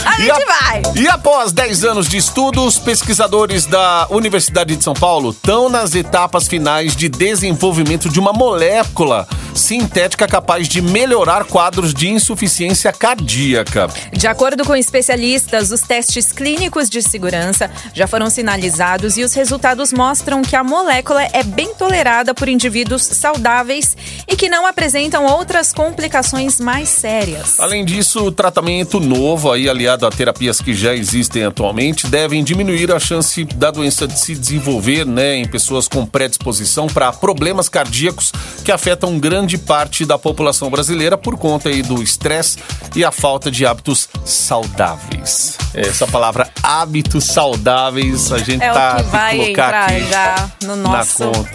A 0.08 0.20
E 0.20 0.24
gente 0.24 0.42
a- 0.42 0.46
vai. 0.46 0.82
E 0.96 1.06
após 1.08 1.52
10 1.52 1.84
anos 1.84 2.08
de 2.08 2.16
estudos, 2.16 2.78
pesquisadores 2.78 3.66
da 3.66 4.06
Universidade 4.10 4.74
de 4.74 4.82
São 4.82 4.94
Paulo 4.94 5.30
estão 5.30 5.68
nas 5.68 5.94
etapas 5.94 6.48
finais 6.48 6.96
de 6.96 7.08
desenvolvimento 7.08 8.08
de 8.08 8.18
uma 8.18 8.32
molécula 8.32 9.28
sintética 9.54 10.26
capaz 10.26 10.66
de 10.68 10.80
melhorar 10.80 11.44
quadros 11.44 11.92
de 11.92 12.08
insuficiência 12.08 12.92
cardíaca. 12.92 13.88
De 14.12 14.26
acordo 14.26 14.64
com 14.64 14.74
especialistas, 14.74 15.70
os 15.70 15.80
testes 15.82 16.32
clínicos 16.32 16.88
de 16.88 17.02
segurança 17.02 17.70
já 17.92 18.06
foram 18.06 18.30
sinalizados 18.30 19.18
e 19.18 19.22
os 19.24 19.34
resultados 19.34 19.92
mostram 19.92 20.42
que 20.42 20.56
a 20.56 20.64
molécula 20.64 21.22
é 21.32 21.42
bem 21.42 21.74
tolerada 21.74 22.32
por 22.34 22.48
indivíduos 22.48 23.02
saudáveis 23.02 23.96
e 24.26 24.36
que 24.36 24.48
não 24.48 24.64
apresentam 24.64 25.26
outras 25.26 25.72
complicações 25.72 26.60
mais 26.60 26.88
sérias. 26.88 27.58
Além 27.60 27.84
disso, 27.84 28.24
o 28.24 28.32
tratamento 28.32 29.00
novo, 29.00 29.50
aí 29.52 29.68
aliado 29.68 29.97
a 30.06 30.10
terapias 30.10 30.60
que 30.60 30.74
já 30.74 30.94
existem 30.94 31.44
atualmente, 31.44 32.06
devem 32.06 32.42
diminuir 32.44 32.92
a 32.92 32.98
chance 32.98 33.44
da 33.44 33.70
doença 33.70 34.06
de 34.06 34.18
se 34.18 34.34
desenvolver 34.34 35.04
né, 35.06 35.36
em 35.36 35.46
pessoas 35.48 35.88
com 35.88 36.04
predisposição 36.06 36.86
para 36.86 37.12
problemas 37.12 37.68
cardíacos 37.68 38.32
que 38.64 38.72
afetam 38.72 39.18
grande 39.18 39.56
parte 39.58 40.04
da 40.04 40.18
população 40.18 40.70
brasileira 40.70 41.16
por 41.16 41.36
conta 41.38 41.68
aí 41.68 41.82
do 41.82 42.02
estresse 42.02 42.58
e 42.94 43.04
a 43.04 43.10
falta 43.10 43.50
de 43.50 43.64
hábitos 43.66 44.08
saudáveis. 44.24 45.56
Essa 45.74 46.06
palavra 46.06 46.48
hábitos 46.62 47.24
saudáveis 47.24 48.32
a 48.32 48.38
gente 48.38 48.62
É 48.62 48.72
tá 48.72 48.94
o 49.00 49.04
que 49.04 49.10
vai 49.10 49.36
colocar 49.36 49.50
entrar 49.50 49.84
aqui 49.90 50.10
já 50.10 50.50
no 50.66 50.76
na 50.76 50.88
nosso. 50.88 51.24
conta. 51.24 51.50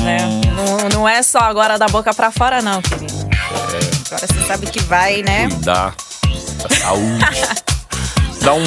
né? 0.00 0.40
Não, 0.54 0.88
não 0.90 1.08
é 1.08 1.22
só 1.22 1.38
agora 1.40 1.78
da 1.78 1.86
boca 1.86 2.12
pra 2.14 2.30
fora, 2.30 2.60
não, 2.62 2.80
querido. 2.82 3.12
Agora 4.06 4.26
você 4.26 4.46
sabe 4.46 4.66
que 4.66 4.80
vai, 4.80 5.22
né? 5.22 5.48
cuidar 5.48 5.94
da 6.62 6.74
saúde. 6.76 7.24
dá 8.42 8.54
um, 8.54 8.62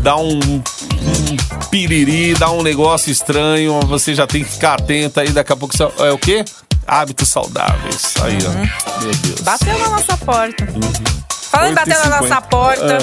dá 0.00 0.16
um, 0.16 0.38
um 0.40 1.36
piriri, 1.70 2.34
dá 2.34 2.50
um 2.50 2.62
negócio 2.62 3.10
estranho, 3.10 3.80
você 3.86 4.14
já 4.14 4.26
tem 4.26 4.42
que 4.44 4.50
ficar 4.50 4.74
atento 4.74 5.20
aí, 5.20 5.28
daqui 5.30 5.52
a 5.52 5.56
pouco 5.56 5.76
você- 5.76 5.84
é 5.98 6.10
o 6.12 6.18
quê? 6.18 6.44
Hábitos 6.86 7.28
saudáveis. 7.28 8.14
Aí, 8.22 8.38
ó. 8.46 9.00
Meu 9.02 9.14
Deus. 9.14 9.40
Bateu 9.40 9.78
na 9.78 9.88
nossa 9.90 10.16
porta. 10.16 10.66
Falando 11.50 11.70
em 11.70 11.74
bater 11.74 11.98
na 11.98 12.04
8h50. 12.04 12.20
nossa 12.20 12.40
porta, 12.40 12.98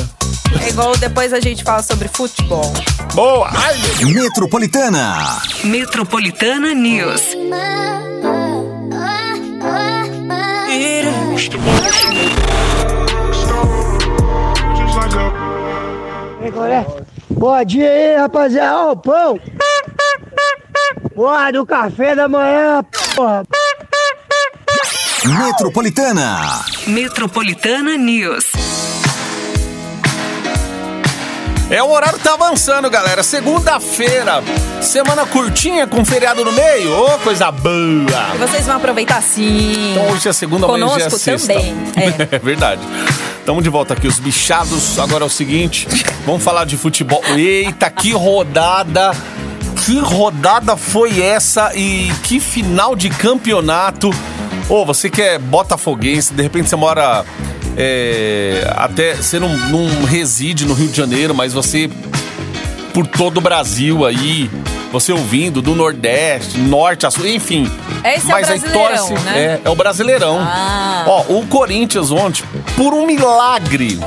é 0.64 0.70
igual 0.70 0.98
depois 0.98 1.32
a 1.34 1.40
gente 1.40 1.64
fala 1.64 1.82
sobre 1.84 2.08
futebol. 2.08 2.74
Boa! 3.14 3.50
Ai, 3.54 3.78
Metropolitana. 4.06 5.40
Metropolitana 5.64 6.74
News. 6.74 7.22
Bom 17.30 17.64
dia 17.64 17.90
aí, 17.90 18.16
rapaziada. 18.18 18.78
Ó, 18.78 18.92
o 18.92 18.98
pão. 18.98 19.40
Porra, 21.16 21.52
do 21.52 21.66
café 21.66 22.16
da 22.16 22.28
manhã, 22.28 22.84
porra. 23.16 23.44
Metropolitana. 25.26 26.62
Metropolitana 26.88 27.98
News. 27.98 28.59
É 31.70 31.84
o 31.84 31.92
horário 31.92 32.18
tá 32.18 32.34
avançando, 32.34 32.90
galera. 32.90 33.22
Segunda-feira, 33.22 34.44
semana 34.82 35.24
curtinha 35.28 35.86
com 35.86 36.04
feriado 36.04 36.44
no 36.44 36.52
meio. 36.52 36.92
Ô, 37.00 37.20
coisa 37.20 37.52
boa! 37.52 38.34
E 38.34 38.38
vocês 38.40 38.66
vão 38.66 38.78
aproveitar 38.78 39.22
sim. 39.22 39.92
Então 39.92 40.10
hoje 40.10 40.28
é 40.28 40.34
segunda, 40.34 40.66
amanhã 40.66 40.88
é 40.98 41.10
sexta. 41.12 41.54
também. 41.54 41.76
É. 41.96 42.30
É 42.36 42.40
verdade. 42.40 42.82
Estamos 43.40 43.64
de 43.64 43.70
volta 43.70 43.94
aqui, 43.94 44.08
os 44.08 44.20
bichados. 44.20 44.98
Agora 44.98 45.24
é 45.24 45.28
o 45.28 45.30
seguinte, 45.30 45.88
vamos 46.26 46.44
falar 46.44 46.66
de 46.66 46.76
futebol. 46.76 47.22
Eita, 47.36 47.90
que 47.90 48.14
rodada! 48.14 49.12
Que 49.86 50.00
rodada 50.00 50.76
foi 50.76 51.22
essa 51.22 51.72
e 51.76 52.12
que 52.24 52.40
final 52.40 52.96
de 52.96 53.10
campeonato. 53.10 54.10
Ô, 54.68 54.86
você 54.86 55.10
que 55.10 55.22
é 55.22 55.40
botafoguense, 55.40 56.34
de 56.34 56.44
repente 56.44 56.70
você 56.70 56.76
mora 56.76 57.24
é, 57.78 58.72
até, 58.76 59.16
você 59.16 59.40
não, 59.40 59.56
não 59.70 60.04
reside 60.06 60.66
no 60.66 60.74
Rio 60.74 60.88
de 60.90 60.98
Janeiro, 60.98 61.34
mas 61.34 61.54
você 61.54 61.90
por 62.94 63.08
todo 63.08 63.38
o 63.38 63.42
Brasil 63.42 64.06
aí, 64.06 64.50
você 64.92 65.12
ouvindo 65.12 65.62
do 65.62 65.76
Nordeste, 65.76 66.58
Norte 66.58 67.06
a 67.06 67.12
Sul, 67.12 67.28
enfim. 67.28 67.72
Esse 68.04 68.26
é 68.26 68.30
o 68.30 68.32
Mas 68.32 68.50
aí 68.50 68.60
Brasileirão, 68.60 69.08
torce, 69.08 69.14
né? 69.26 69.40
É, 69.40 69.62
é 69.64 69.70
o 69.70 69.76
Brasileirão. 69.76 70.38
Ah. 70.42 71.06
Ó, 71.08 71.22
o 71.38 71.48
Corinthians 71.48 72.12
ontem, 72.12 72.44
por 72.76 72.94
um 72.94 73.06
milagre, 73.06 74.00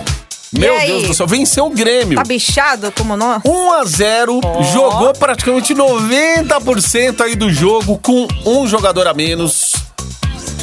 meu 0.53 0.77
aí? 0.77 0.88
Deus 0.88 1.09
do 1.09 1.14
céu, 1.14 1.27
venceu 1.27 1.66
o 1.66 1.70
Grêmio. 1.70 2.16
Tá 2.16 2.25
bichado 2.25 2.92
como 2.92 3.16
nós? 3.16 3.42
1 3.46 3.72
a 3.72 3.85
0 3.85 4.40
jogou 4.72 5.12
praticamente 5.14 5.75
90% 5.75 7.22
aí 7.22 7.35
do 7.35 7.51
jogo 7.51 7.98
com 7.98 8.29
um 8.44 8.66
jogador 8.66 9.07
a 9.07 9.14
menos 9.14 9.72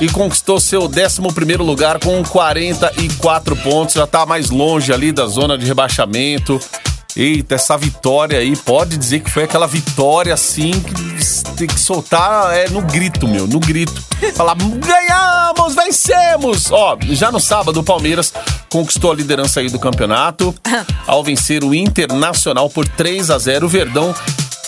e 0.01 0.07
conquistou 0.07 0.59
seu 0.59 0.83
11 0.83 1.57
lugar 1.57 1.99
com 1.99 2.23
44 2.23 3.55
pontos, 3.57 3.95
já 3.95 4.07
tá 4.07 4.25
mais 4.25 4.49
longe 4.49 4.93
ali 4.93 5.11
da 5.11 5.25
zona 5.25 5.57
de 5.57 5.65
rebaixamento. 5.65 6.59
Eita, 7.15 7.55
essa 7.55 7.75
vitória 7.77 8.39
aí, 8.39 8.55
pode 8.55 8.95
dizer 8.95 9.19
que 9.19 9.29
foi 9.29 9.43
aquela 9.43 9.67
vitória 9.67 10.33
assim 10.33 10.71
que 10.71 11.55
tem 11.57 11.67
que 11.67 11.79
soltar 11.79 12.55
é, 12.55 12.69
no 12.69 12.81
grito, 12.81 13.27
meu, 13.27 13.45
no 13.45 13.59
grito. 13.59 14.01
Falar, 14.35 14.55
ganhamos, 14.55 15.75
vencemos! 15.75 16.71
Ó, 16.71 16.97
já 17.09 17.31
no 17.31 17.39
sábado 17.39 17.79
o 17.79 17.83
Palmeiras 17.83 18.31
conquistou 18.69 19.11
a 19.11 19.15
liderança 19.15 19.59
aí 19.59 19.69
do 19.69 19.79
campeonato 19.79 20.55
ao 21.07 21.23
vencer 21.23 21.63
o 21.63 21.73
Internacional 21.73 22.69
por 22.69 22.87
3 22.87 23.31
a 23.31 23.37
0 23.37 23.65
O 23.65 23.69
Verdão 23.69 24.15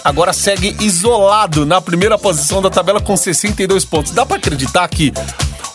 agora 0.03 0.33
segue 0.33 0.75
isolado 0.79 1.65
na 1.65 1.81
primeira 1.81 2.17
posição 2.17 2.61
da 2.61 2.69
tabela 2.69 3.01
com 3.01 3.15
62 3.15 3.85
pontos. 3.85 4.11
Dá 4.11 4.25
pra 4.25 4.37
acreditar 4.37 4.87
que 4.87 5.13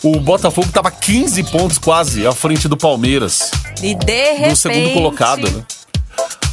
o 0.03 0.21
Botafogo 0.21 0.69
tava 0.73 0.91
15 0.91 1.43
pontos 1.45 1.79
quase 1.79 2.27
à 2.27 2.33
frente 2.33 2.69
do 2.69 2.77
Palmeiras 2.77 3.51
E 3.83 3.95
de 3.95 4.33
repente... 4.33 4.51
do 4.51 4.57
segundo 4.57 4.93
colocado, 4.93 5.51
né? 5.51 5.65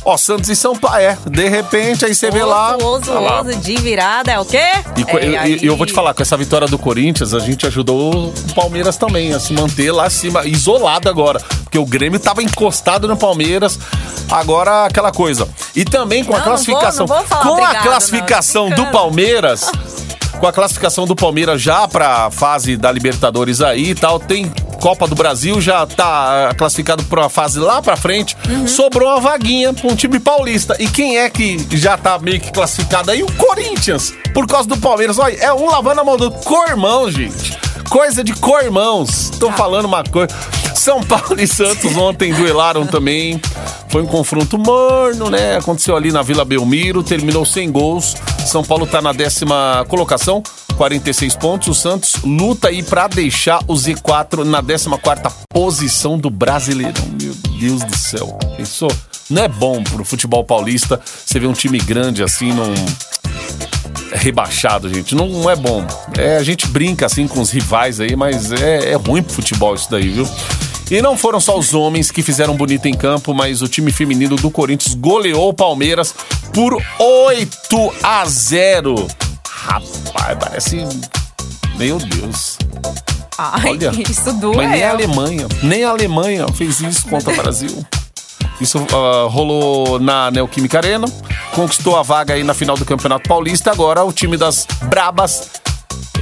Ó, 0.06 0.18
Santos 0.18 0.50
e 0.50 0.56
São 0.56 0.76
Paulo, 0.76 0.98
é, 0.98 1.18
de 1.26 1.48
repente 1.48 2.04
aí 2.06 2.14
você 2.14 2.30
vê 2.30 2.44
lá. 2.44 2.76
Oso, 2.76 3.12
tá 3.14 3.20
lá. 3.20 3.42
oso 3.42 3.56
de 3.56 3.76
virada, 3.78 4.32
é 4.34 4.40
o 4.40 4.44
quê? 4.44 4.62
E, 4.98 5.04
co- 5.06 5.18
É, 5.18 5.28
e- 5.30 5.38
aí- 5.38 5.60
e 5.62 5.66
eu 5.66 5.78
vou 5.78 5.86
te 5.86 5.94
falar, 5.94 6.14
com 6.14 6.22
essa 6.22 6.36
vitória 6.36 6.68
do 6.68 6.78
Corinthians, 6.78 7.34
a 7.34 7.40
gente 7.40 7.66
ajudou 7.66 8.14
o 8.30 8.34
Palmeiras 8.54 8.98
também 8.98 9.34
a 9.34 9.40
se 9.40 9.54
manter 9.54 9.92
lá 9.94 10.06
acima, 10.06 10.46
isolado 10.46 11.08
agora. 11.08 11.40
Porque 11.64 11.78
o 11.80 11.86
Grêmio 11.86 12.20
tava 12.20 12.44
encostado 12.44 13.08
no 13.08 13.16
Palmeiras, 13.16 13.80
agora 14.30 14.86
aquela 14.86 15.12
coisa. 15.12 15.48
E 15.74 15.86
também 15.86 16.24
com 16.24 16.34
a 16.34 16.40
Não, 16.40 16.46
não 16.46 16.52
classificação. 16.52 17.08
vou- 17.08 17.16
não 17.16 17.24
vou 17.24 17.30
falar 17.30 17.42
com 17.44 17.50
obrigado, 17.52 17.72
a 17.72 17.78
não. 17.78 17.84
classificação 17.84 18.64
do 18.66 18.76
Brincando. 18.76 18.92
Palmeiras. 18.92 19.72
Com 20.44 20.48
a 20.48 20.52
classificação 20.52 21.08
do 21.08 21.16
Palmeiras 21.16 21.62
já 21.62 21.88
pra 21.88 22.30
fase 22.30 22.76
da 22.76 22.92
Libertadores 22.92 23.62
aí 23.62 23.92
e 23.92 23.96
tal, 23.96 24.20
tem 24.20 24.52
Copa 24.82 25.08
do 25.08 25.16
Brasil, 25.16 25.62
já 25.62 25.88
tá 25.88 26.50
ah, 26.50 26.54
classificado 26.54 27.02
pra 27.06 27.30
fase 27.30 27.58
lá 27.62 27.82
pra 27.82 27.96
frente. 27.96 28.36
Uhum. 28.50 28.68
Sobrou 28.68 29.08
uma 29.08 29.22
vaguinha 29.22 29.74
pra 29.74 29.88
um 29.88 29.96
time 29.96 30.20
paulista. 30.20 30.76
E 30.82 30.90
quem 30.90 31.18
é 31.18 31.30
que 31.30 31.66
já 31.78 31.98
tá 31.98 32.20
meio 32.20 32.42
que 32.42 32.52
classificado 32.52 33.10
aí? 33.10 33.24
O 33.24 33.32
Corinthians. 33.32 34.14
Por 34.34 34.46
causa 34.46 34.68
do 34.68 34.76
Palmeiras. 34.76 35.18
Olha, 35.18 35.34
é 35.34 35.54
um 35.54 35.66
lavando 35.66 36.02
a 36.02 36.04
mão 36.04 36.18
do 36.18 36.30
cormão, 36.30 37.10
gente. 37.10 37.58
Coisa 37.90 38.22
de 38.22 38.34
cormãos. 38.34 39.30
Tô 39.40 39.50
falando 39.50 39.86
uma 39.86 40.04
coisa. 40.04 40.36
São 40.76 41.02
Paulo 41.04 41.40
e 41.40 41.48
Santos 41.48 41.96
ontem 41.96 42.34
duelaram 42.34 42.86
também. 42.86 43.40
Foi 43.90 44.02
um 44.02 44.08
confronto 44.08 44.58
morno, 44.58 45.30
né? 45.30 45.58
Aconteceu 45.58 45.96
ali 45.96 46.12
na 46.12 46.22
Vila 46.22 46.44
Belmiro, 46.44 47.04
terminou 47.04 47.46
sem 47.46 47.72
gols. 47.72 48.16
São 48.46 48.64
Paulo 48.64 48.86
tá 48.86 49.02
na 49.02 49.14
décima 49.14 49.86
colocação, 49.88 50.44
46 50.76 51.36
pontos. 51.36 51.68
O 51.68 51.74
Santos 51.74 52.16
luta 52.24 52.70
aí 52.70 52.84
pra 52.84 53.08
deixar 53.08 53.60
o 53.68 53.74
Z4 53.74 54.44
na 54.44 54.62
14 54.62 55.36
posição 55.50 56.18
do 56.18 56.30
Brasileirão. 56.30 57.06
Meu 57.22 57.34
Deus 57.60 57.84
do 57.84 57.98
céu. 57.98 58.38
Pensou? 58.58 58.92
Não 59.30 59.44
é 59.44 59.48
bom 59.48 59.82
pro 59.84 60.04
futebol 60.04 60.44
paulista 60.44 61.00
você 61.26 61.40
ver 61.40 61.48
um 61.48 61.54
time 61.54 61.78
grande 61.78 62.24
assim 62.24 62.52
num 62.52 62.74
rebaixado, 64.14 64.94
gente. 64.94 65.16
Não, 65.16 65.28
não 65.28 65.50
é 65.50 65.56
bom. 65.56 65.86
É, 66.18 66.38
a 66.38 66.44
gente 66.44 66.68
brinca 66.68 67.06
assim 67.06 67.28
com 67.28 67.42
os 67.42 67.50
rivais 67.50 68.00
aí, 68.00 68.16
mas 68.16 68.52
é, 68.52 68.92
é 68.92 68.96
ruim 68.96 69.22
pro 69.22 69.34
futebol 69.34 69.76
isso 69.76 69.90
daí, 69.90 70.10
viu? 70.10 70.28
E 70.92 71.02
não 71.02 71.18
foram 71.18 71.40
só 71.40 71.58
os 71.58 71.74
homens 71.74 72.12
que 72.12 72.22
fizeram 72.22 72.56
bonito 72.56 72.86
em 72.88 72.94
campo, 72.94 73.34
mas 73.34 73.62
o 73.62 73.68
time 73.68 73.92
feminino 73.92 74.36
do 74.36 74.52
Corinthians 74.52 74.94
goleou 74.94 75.50
o 75.50 75.54
Palmeiras 75.54 76.14
por 76.54 76.80
8 77.00 77.94
a 78.04 78.26
0. 78.26 79.08
Rapaz, 79.48 80.38
parece. 80.40 80.86
Meu 81.78 81.98
Deus. 81.98 82.58
Ai, 83.38 83.72
Olha, 83.72 83.92
isso 84.08 84.32
doeu. 84.34 84.58
Mas 84.58 84.70
nem 84.70 84.84
a 84.84 84.92
Alemanha, 84.92 85.48
nem 85.64 85.84
a 85.84 85.90
Alemanha 85.90 86.46
fez 86.54 86.80
isso 86.82 87.08
contra 87.08 87.34
o 87.34 87.36
Brasil. 87.36 87.84
Isso 88.64 88.80
ah, 88.94 89.28
rolou 89.30 90.00
na 90.00 90.32
Neoquímica 90.32 90.78
Arena, 90.78 91.06
conquistou 91.54 91.98
a 91.98 92.02
vaga 92.02 92.34
aí 92.34 92.44
na 92.44 92.54
final 92.54 92.78
do 92.78 92.86
Campeonato 92.86 93.28
Paulista. 93.28 93.72
Agora 93.72 94.04
o 94.06 94.14
time 94.14 94.38
das 94.38 94.66
Brabas, 94.84 95.50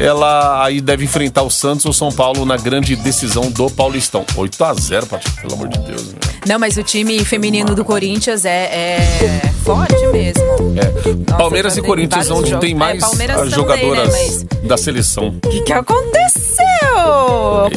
ela 0.01 0.63
aí 0.65 0.81
deve 0.81 1.05
enfrentar 1.05 1.43
o 1.43 1.49
Santos 1.49 1.85
ou 1.85 1.93
São 1.93 2.11
Paulo 2.11 2.45
na 2.45 2.57
grande 2.57 2.95
decisão 2.95 3.49
do 3.51 3.69
Paulistão. 3.69 4.25
8 4.35 4.63
a 4.63 4.73
0 4.73 5.05
Paty, 5.07 5.31
pelo 5.41 5.53
amor 5.53 5.67
de 5.67 5.79
Deus. 5.79 6.03
Meu. 6.07 6.15
Não, 6.47 6.57
mas 6.59 6.75
o 6.77 6.83
time 6.83 7.23
feminino 7.23 7.75
do 7.75 7.85
Corinthians 7.85 8.45
é, 8.45 8.97
é 8.97 9.51
forte 9.63 10.05
mesmo. 10.07 10.41
É. 10.75 10.85
Nossa, 11.29 11.37
Palmeiras 11.37 11.75
já 11.75 11.81
e 11.81 11.83
Corinthians, 11.83 12.31
onde 12.31 12.49
jogos. 12.49 12.65
tem 12.65 12.73
É, 12.73 12.77
mais 12.77 12.99
Palmeiras 13.01 13.35
ah, 13.35 13.39
também, 13.39 13.55
jogadoras 13.55 14.09
né, 14.13 14.19
mas- 14.27 14.67
da 14.67 14.77
seleção. 14.77 15.35
O 15.43 15.49
que, 15.49 15.61
que 15.61 15.73
aconteceu, 15.73 16.65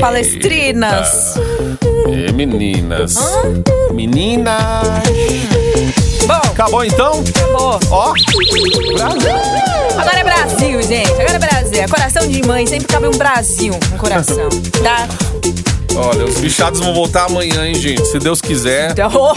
palestrinas? 0.01 1.35
É, 2.29 2.33
meninas. 2.33 3.17
Meninas. 3.93 4.63
Bom, 6.71 6.81
Acabou 6.81 6.85
então? 6.85 7.25
acabou. 7.29 7.81
Ó. 7.91 8.15
Agora 9.99 10.19
é 10.19 10.25
Brasil, 10.25 10.83
gente. 10.83 11.11
Agora 11.11 11.33
é 11.35 11.39
Brasil. 11.39 11.83
É 11.83 11.89
coração 11.89 12.29
de 12.29 12.47
mãe. 12.47 12.67
Sempre 12.67 12.87
cabe 12.87 13.07
um 13.07 13.11
Brasil 13.19 13.75
no 13.91 13.99
coração, 13.99 14.49
tá? 14.83 15.07
Olha, 15.97 16.25
os 16.25 16.39
bichados 16.39 16.81
vão 16.81 16.95
voltar 16.95 17.27
amanhã, 17.27 17.67
hein, 17.67 17.75
gente? 17.75 18.05
Se 18.07 18.19
Deus 18.19 18.41
quiser. 18.41 18.93
Então, 18.93 19.35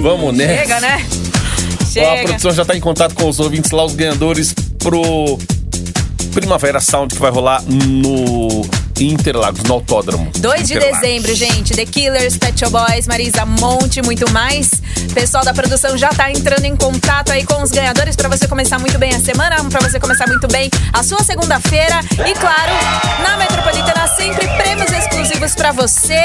Vamos 0.00 0.34
nessa. 0.36 0.54
chega, 0.62 0.80
né? 0.80 1.06
Ó, 1.10 1.82
a 1.82 1.86
Chega. 1.86 2.22
produção 2.24 2.50
já 2.52 2.64
tá 2.64 2.76
em 2.76 2.80
contato 2.80 3.14
com 3.14 3.28
os 3.28 3.40
ouvintes 3.40 3.70
lá, 3.72 3.84
os 3.84 3.94
ganhadores 3.94 4.54
pro 4.78 5.38
Primavera 6.32 6.80
Sound 6.80 7.14
que 7.14 7.20
vai 7.20 7.30
rolar 7.30 7.62
no 7.66 8.62
Interlagos, 9.00 9.62
no 9.64 9.74
Autódromo. 9.74 10.30
2 10.36 10.66
de 10.66 10.74
Interlagos. 10.74 11.00
dezembro, 11.00 11.34
gente. 11.34 11.74
The 11.74 11.84
Killers, 11.86 12.36
Pet 12.36 12.58
Shop 12.58 12.72
Boys, 12.72 13.06
Marisa 13.06 13.44
Monte, 13.46 14.02
muito 14.02 14.30
mais. 14.32 14.82
Pessoal 15.14 15.44
da 15.44 15.54
produção 15.54 15.96
já 15.96 16.08
tá 16.10 16.30
entrando 16.30 16.64
em 16.64 16.76
contato 16.76 17.32
aí 17.32 17.44
com 17.44 17.62
os 17.62 17.70
ganhadores 17.70 18.16
pra 18.16 18.28
você 18.28 18.46
começar 18.46 18.78
muito 18.78 18.98
bem 18.98 19.14
a 19.14 19.20
semana, 19.20 19.56
pra 19.64 19.80
você 19.80 19.98
começar 19.98 20.26
muito 20.26 20.46
bem 20.48 20.70
a 20.92 21.02
sua 21.02 21.22
segunda-feira. 21.22 22.00
E 22.26 22.34
claro, 22.34 22.72
na 23.22 23.36
Metropolitana 23.36 24.06
sempre 24.16 24.46
prêmios 24.56 24.90
exclusivos 24.90 25.54
pra 25.54 25.72
você. 25.72 26.22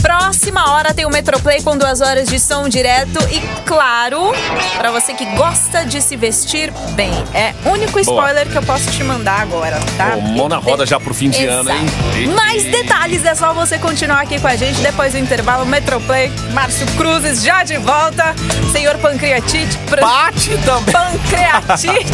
Próxima 0.00 0.72
hora 0.72 0.92
tem 0.92 1.06
o 1.06 1.10
Metroplay 1.10 1.62
com 1.62 1.76
duas 1.76 2.00
horas 2.00 2.28
de 2.28 2.38
som 2.38 2.68
direto 2.68 3.18
e 3.30 3.40
claro, 3.64 4.32
pra 4.76 4.90
você 4.90 5.14
que 5.14 5.24
gosta 5.36 5.84
de 5.84 6.00
se 6.02 6.16
vestir 6.16 6.72
bem. 6.94 7.12
É 7.32 7.54
o 7.64 7.72
único 7.72 8.00
spoiler 8.00 8.48
que 8.48 8.56
eu 8.56 8.62
posso 8.62 8.90
te 8.90 9.04
mandar 9.04 9.40
agora, 9.40 9.78
tá? 9.96 10.16
Ô, 10.16 10.20
mão 10.20 10.48
na 10.48 10.56
roda 10.56 10.84
já 10.84 10.98
pro 10.98 11.14
fim 11.14 11.30
de 11.30 11.44
ano, 11.46 11.70
hein? 11.70 11.86
Mais 12.36 12.64
detalhes 12.64 13.24
é 13.24 13.34
só 13.34 13.52
você 13.52 13.78
continuar 13.78 14.20
aqui 14.20 14.38
com 14.40 14.46
a 14.46 14.56
gente 14.56 14.80
depois 14.80 15.12
do 15.12 15.18
intervalo. 15.18 15.64
Metroplay, 15.66 16.30
Márcio 16.52 16.86
Cruzes 16.96 17.42
já 17.42 17.62
de 17.64 17.76
volta. 17.78 18.34
Senhor 18.70 18.96
Pancreatite. 18.98 19.76
Pra... 19.88 20.00
Bate 20.02 20.56
também. 20.58 20.92
Pancreatite. 20.92 22.12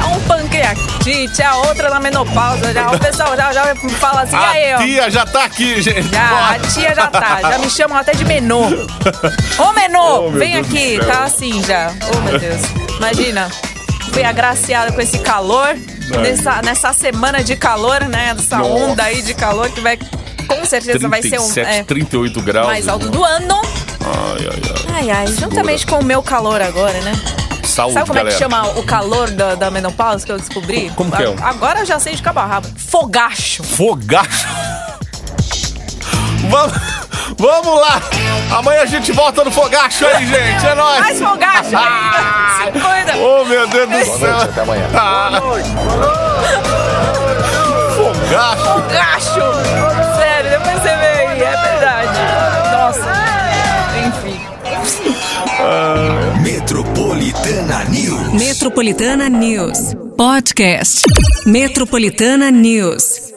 É 0.00 0.04
um 0.04 0.20
pancreatite, 0.20 1.42
é 1.42 1.46
a 1.46 1.56
outra 1.56 1.90
na 1.90 1.98
menopausa. 1.98 2.72
Já. 2.72 2.90
O 2.90 2.98
pessoal 2.98 3.36
já, 3.36 3.52
já 3.52 3.74
fala 3.98 4.22
assim, 4.22 4.36
e 4.36 4.38
aí, 4.38 4.72
A 4.72 4.76
ó. 4.76 4.82
tia 4.82 5.10
já 5.10 5.26
tá 5.26 5.44
aqui, 5.44 5.82
gente. 5.82 6.08
Já, 6.08 6.50
a 6.50 6.58
tia 6.58 6.94
já 6.94 7.06
tá, 7.08 7.40
já 7.42 7.58
me 7.58 7.68
chamam 7.70 7.98
até 7.98 8.12
de 8.12 8.24
Menô. 8.24 8.66
Ô 8.66 9.72
Menô, 9.72 10.26
Oh, 10.28 10.30
vem 10.30 10.54
Deus 10.54 10.66
aqui, 10.66 10.98
tá 11.04 11.24
assim 11.24 11.62
já. 11.64 11.92
Ô 12.16 12.20
meu 12.20 12.38
Deus. 12.38 12.60
Imagina, 12.96 13.48
fui 14.12 14.22
agraciada 14.24 14.92
com 14.92 15.00
esse 15.00 15.18
calor, 15.18 15.76
nessa, 16.08 16.62
nessa 16.62 16.92
semana 16.92 17.42
de 17.42 17.56
calor, 17.56 18.00
né? 18.08 18.34
Essa 18.36 18.58
Nossa. 18.58 18.70
onda 18.70 19.02
aí 19.04 19.22
de 19.22 19.34
calor 19.34 19.70
que 19.70 19.80
vai, 19.80 19.96
com 20.46 20.64
certeza 20.64 21.08
vai 21.08 21.22
ser 21.22 21.38
um 21.38 21.50
37, 21.52 21.80
é, 21.80 21.84
38 21.84 22.42
graus. 22.42 22.66
mais 22.66 22.88
alto 22.88 23.06
irmão. 23.06 23.20
do 23.20 23.24
ano. 23.24 23.60
Ai, 24.04 24.48
ai, 24.50 24.50
ai. 24.50 24.94
Ai, 24.94 25.10
ai, 25.10 25.26
juntamente 25.28 25.86
com 25.86 25.98
o 25.98 26.04
meu 26.04 26.22
calor 26.22 26.60
agora, 26.62 26.98
né? 27.00 27.12
Saúde, 27.64 27.94
Sabe 27.94 28.06
como 28.06 28.14
galera. 28.18 28.30
é 28.30 28.32
que 28.32 28.38
chama 28.38 28.66
o 28.78 28.82
calor 28.84 29.30
da, 29.30 29.54
da 29.54 29.70
menopausa 29.70 30.24
que 30.24 30.32
eu 30.32 30.38
descobri? 30.38 30.90
Como 30.96 31.10
que 31.12 31.22
é? 31.22 31.34
Agora 31.42 31.80
eu 31.80 31.86
já 31.86 32.00
sei 32.00 32.14
de 32.14 32.22
cabo 32.22 32.40
a 32.40 32.46
rabo. 32.46 32.68
Fogacho. 32.76 33.62
Fogacho. 33.62 34.46
Vamos, 36.48 36.72
Vamos 37.38 37.80
lá. 37.80 38.00
Amanhã 38.58 38.82
a 38.82 38.86
gente 38.86 39.12
volta 39.12 39.44
no 39.44 39.50
Fogacho 39.52 40.04
aí, 40.06 40.26
gente. 40.26 40.66
É 40.66 40.74
nóis. 40.74 41.00
Mais 41.00 41.18
folgacho 41.20 41.76
ainda. 41.76 42.18
Se 42.58 42.72
cuida. 42.72 43.16
Oh, 43.16 43.44
meu 43.44 43.66
Deus 43.68 43.88
do 43.88 44.18
céu. 44.18 44.36
Até 44.38 44.60
amanhã. 44.60 44.88
Ah. 44.92 45.40
Fogacho. 47.96 48.64
Folgacho. 48.64 49.40
Sério, 50.18 50.50
depois 50.50 50.82
você 50.82 50.96
vê 50.96 51.06
aí. 51.06 51.42
É 51.42 51.56
verdade. 51.56 52.18
Nossa. 52.72 53.12
Enfim. 54.08 54.40
Metropolitana 56.42 57.84
News. 57.84 58.32
Metropolitana 58.32 59.28
News. 59.28 59.94
Podcast. 60.16 61.02
Metropolitana 61.46 62.50
News. 62.50 63.27